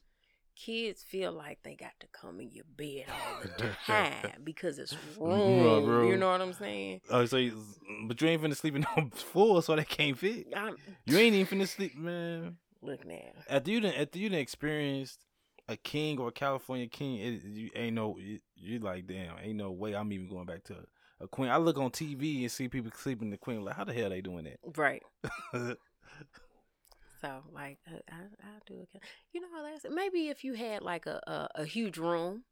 [0.56, 4.14] kids feel like they got to come in your bed all the time
[4.44, 6.10] because it's bro.
[6.10, 7.02] You know what I'm saying?
[7.10, 7.62] Oh, so you,
[8.08, 10.48] but you ain't finna sleep in no full, so they can't fit.
[10.56, 12.58] I'm, You ain't even finna sleep, man.
[12.82, 13.16] look now.
[13.50, 15.20] After you done, after you done experienced
[15.68, 19.58] a king or a California king, it, you ain't no, you, you like, damn, ain't
[19.58, 20.76] no way I'm even going back to
[21.26, 21.50] a, queen.
[21.50, 23.64] I look on TV and see people sleeping the queen.
[23.64, 24.60] Like, how the hell they doing that?
[24.78, 25.04] Right.
[27.22, 29.02] So like I, I, I do it.
[29.34, 29.90] You know, Alaska.
[29.90, 32.44] Maybe if you had like a a, a huge room,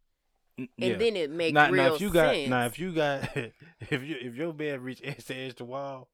[0.58, 0.96] and yeah.
[0.96, 2.50] then it make now, real now if you got, sense.
[2.50, 6.08] now if you got, if you if your bed reach edge to edge the wall,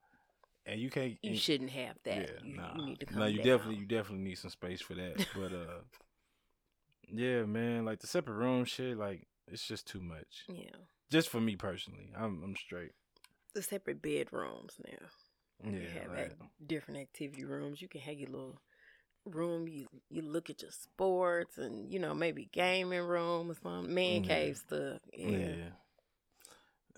[0.66, 2.18] and you can't, you and- shouldn't have that.
[2.18, 2.76] Yeah, you, nah.
[2.76, 3.46] you need to come No, you down.
[3.46, 5.26] definitely you definitely need some space for that.
[5.36, 5.82] But uh
[7.14, 10.46] yeah, man, like the separate room shit, like it's just too much.
[10.48, 10.76] Yeah,
[11.12, 12.12] Just for me personally.
[12.18, 12.92] I'm I'm straight.
[13.56, 15.08] the separate bedrooms now.
[15.64, 15.72] Yeah.
[15.80, 16.36] you have ac-
[16.66, 17.82] different activity rooms.
[17.82, 18.62] You can have your little
[19.26, 19.68] room.
[19.68, 24.24] You you look at your sports and you know maybe gaming room or some Man
[24.24, 24.28] Yeah.
[24.36, 25.00] cave stuff.
[25.14, 25.30] Yeah.
[25.38, 25.70] yeah.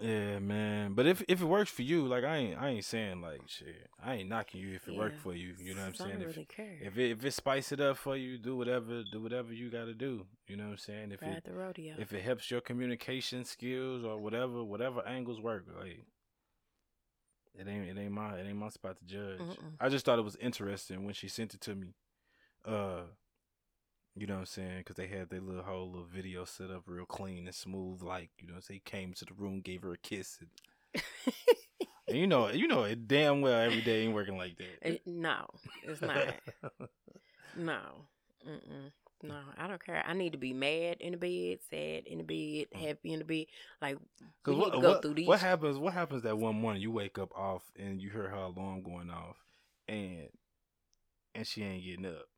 [0.02, 0.39] Yeah.
[0.39, 0.93] man.
[0.93, 3.89] But if if it works for you, like I ain't I ain't saying like shit.
[4.04, 5.54] I ain't knocking you if it worked for you.
[5.60, 6.20] You know what I'm So saying?
[6.20, 6.78] don't If really care.
[6.82, 9.93] if it if it spice it up for you, do whatever do whatever you gotta
[9.93, 10.26] do.
[10.47, 11.12] You know what I'm saying?
[11.12, 11.95] If Ride it the rodeo.
[11.97, 16.06] if it helps your communication skills or whatever, whatever angles work, like
[17.54, 19.39] it ain't it ain't my it ain't my spot to judge.
[19.39, 19.74] Mm-mm.
[19.80, 21.93] I just thought it was interesting when she sent it to me.
[22.66, 23.02] Uh,
[24.16, 24.78] you know what I'm saying?
[24.80, 28.30] Because they had their little whole little video set up real clean and smooth, like
[28.39, 31.03] you know, he came to the room, gave her a kiss, and,
[32.07, 34.88] and you know, you know, it damn well every day ain't working like that.
[34.88, 35.45] Eh, no,
[35.84, 36.36] it's not.
[37.55, 37.80] No.
[38.47, 38.91] Mm-mm.
[39.24, 40.03] No, I don't care.
[40.05, 43.26] I need to be mad in the bed, sad in the bed, happy in the
[43.26, 43.45] bed.
[43.80, 43.97] Like
[44.43, 45.28] Cause what, go what, through these.
[45.28, 45.78] what happens?
[45.78, 49.12] What happens that one morning you wake up off and you hear her alarm going
[49.12, 49.38] off,
[49.88, 50.30] and
[51.36, 52.31] and she ain't getting up.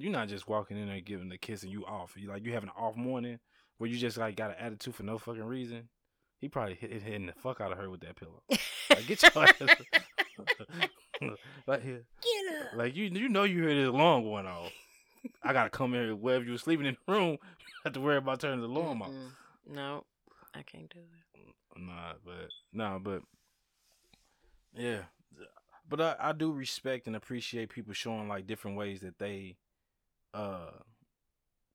[0.00, 2.14] You're not just walking in there giving the kiss and you off.
[2.16, 3.40] You like you having an off morning
[3.78, 5.88] where you just like got an attitude for no fucking reason.
[6.40, 8.42] He probably hit, hitting the fuck out of her with that pillow.
[8.90, 9.60] Like get your ass.
[11.66, 12.76] like here, Get up.
[12.76, 14.70] like you you know you heard his alarm going off.
[15.42, 17.38] I gotta come here wherever you were sleeping in the room.
[17.78, 19.12] You have to worry about turning the alarm off.
[19.72, 20.04] No,
[20.52, 21.80] I can't do it.
[21.80, 23.22] Mm, nah, but nah, but
[24.74, 25.02] yeah,
[25.88, 29.56] but I, I do respect and appreciate people showing like different ways that they,
[30.34, 30.70] uh,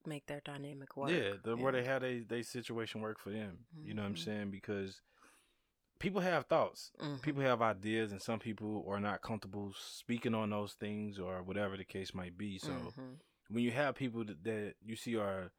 [0.06, 1.12] Make their dynamic work.
[1.12, 3.66] yeah, the, where they have they they situation work for them.
[3.84, 4.20] You know what I'm Mhm.
[4.20, 4.51] saying?
[4.51, 5.01] Because
[5.99, 7.22] people have thoughts, Mhm.
[7.22, 11.78] people have ideas, and some people are not comfortable speaking on those things or whatever
[11.78, 12.58] the case might be.
[12.58, 13.20] So Mhm.
[13.49, 15.51] when you have people that, that you see are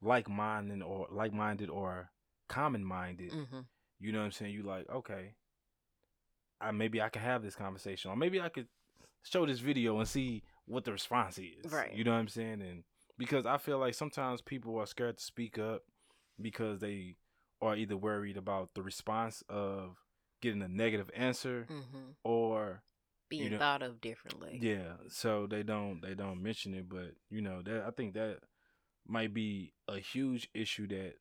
[0.00, 2.10] like minded or like minded or
[2.48, 3.60] common minded, Mm-hmm.
[4.00, 4.52] you know what I'm saying?
[4.52, 5.34] You like, okay,
[6.60, 8.68] I maybe I can have this conversation, or maybe I could
[9.22, 10.42] show this video and see
[10.72, 11.70] what the response is.
[11.72, 11.92] Right.
[11.94, 12.60] You know what I'm saying?
[12.62, 12.84] And
[13.18, 15.82] because I feel like sometimes people are scared to speak up
[16.40, 17.16] because they
[17.60, 19.96] are either worried about the response of
[20.40, 22.10] getting a negative answer Mm-hmm.
[22.24, 22.82] or
[23.28, 24.58] Being know- thought of differently.
[24.60, 28.38] yeah, so they don't they don't mention it, but you know that I think that
[29.06, 31.14] might be a huge issue that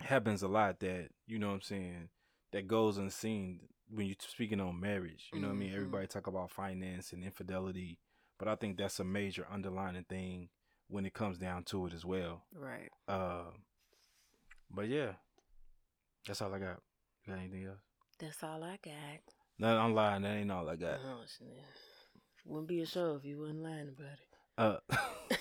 [0.00, 0.80] happens a lot.
[0.80, 2.08] That you know what I'm saying
[2.52, 3.60] that goes unseen
[3.90, 5.28] when you're speaking on marriage.
[5.32, 5.70] You know what I mean?
[5.70, 5.76] Mhm.
[5.76, 7.98] Everybody talk about finance and infidelity,
[8.38, 10.48] but I think that's a major underlining thing
[10.88, 12.42] when it comes down to it as well.
[12.54, 12.90] Right.
[13.06, 13.50] Uh,
[14.70, 15.12] but yeah,
[16.26, 16.80] that's all I got.
[17.26, 17.80] You got anything else?
[18.18, 18.94] That's all I got.
[19.58, 20.22] No, I'm lying.
[20.22, 21.00] That ain't all I got.
[21.04, 21.48] Oh, shit.
[22.44, 24.28] Wouldn't be a show if you wasn't lying about it.
[24.56, 25.36] Uh,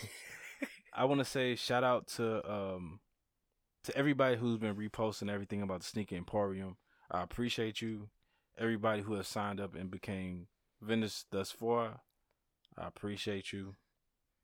[0.93, 2.99] I want to say shout out to um
[3.83, 6.75] to everybody who's been reposting everything about the Sneaker Emporium.
[7.09, 8.09] I appreciate you.
[8.59, 10.47] Everybody who has signed up and became
[10.81, 12.01] vendors thus far,
[12.77, 13.75] I appreciate you.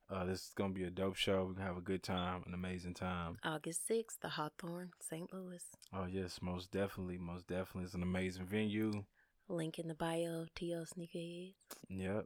[0.10, 1.46] Uh, this is gonna be a dope show.
[1.46, 3.38] We're gonna have a good time, an amazing time.
[3.44, 5.32] August 6th, the Hawthorne, St.
[5.34, 5.64] Louis.
[5.94, 7.86] Oh yes, most definitely, most definitely.
[7.86, 9.06] It's an amazing venue.
[9.48, 11.54] Link in the bio of TL Sneakerheads.
[11.90, 12.26] Yep.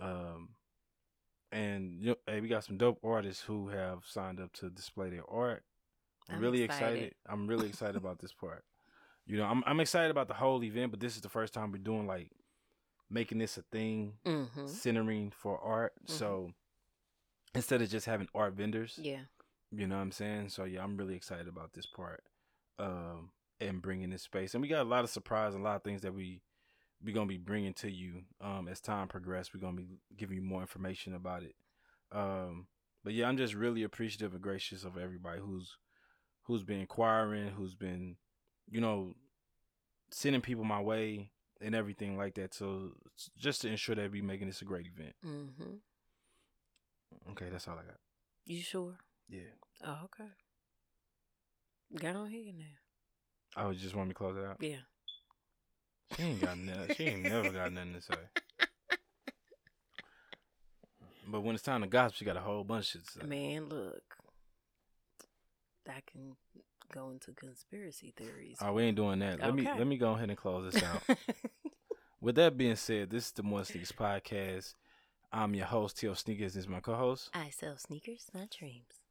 [0.00, 0.50] Um,
[1.50, 5.10] and you know, hey, we got some dope artists who have signed up to display
[5.10, 5.62] their art.
[6.28, 6.96] I'm, I'm really excited.
[6.96, 7.14] excited.
[7.28, 8.64] I'm really excited about this part.
[9.26, 11.72] You know, I'm I'm excited about the whole event, but this is the first time
[11.72, 12.30] we're doing like
[13.10, 14.66] making this a thing, Mm-hmm.
[14.66, 15.92] centering for art.
[16.06, 16.10] Mhm.
[16.10, 16.50] So
[17.54, 19.24] instead of just having art vendors, Yeah.
[19.70, 20.48] you know what I'm saying?
[20.50, 22.24] So yeah, I'm really excited about this part.
[22.78, 23.30] Um
[23.60, 24.54] and bringing this space.
[24.54, 26.42] And we got a lot of surprise and a lot of things that we
[27.02, 29.52] we're going to be bringing to you um as time progresses.
[29.54, 31.54] We're going to be giving you more information about it.
[32.10, 32.66] Um
[33.04, 35.76] but yeah, I'm just really appreciative and gracious of everybody who's
[36.44, 38.16] who's been inquiring, who's been
[38.68, 39.14] you know
[40.10, 41.30] sending people my way
[41.64, 42.54] and everything like that.
[42.54, 42.92] So
[43.38, 45.14] just to ensure that we making this a great event.
[45.24, 47.30] Mm-hmm.
[47.32, 47.98] Okay, that's all I got.
[48.46, 48.94] You sure?
[49.28, 49.40] Yeah.
[49.84, 50.30] Oh, okay.
[51.96, 52.64] Got on here now.
[53.56, 54.56] I was just want me to close it out.
[54.60, 54.82] Yeah.
[56.16, 56.94] She ain't got nothing.
[56.96, 58.14] She ain't never got nothing to say.
[61.26, 63.26] But when it's time to gossip, she got a whole bunch of shit to say.
[63.26, 64.02] Man, look.
[65.88, 66.36] I can
[66.92, 68.58] go into conspiracy theories.
[68.60, 69.40] Oh, we ain't doing that.
[69.40, 71.02] Let me let me go ahead and close this out.
[72.20, 74.74] With that being said, this is the More Sneakers podcast.
[75.30, 76.14] I'm your host, T.O.
[76.14, 76.54] Sneakers.
[76.54, 77.28] This is my co-host.
[77.34, 79.03] I sell sneakers, not dreams.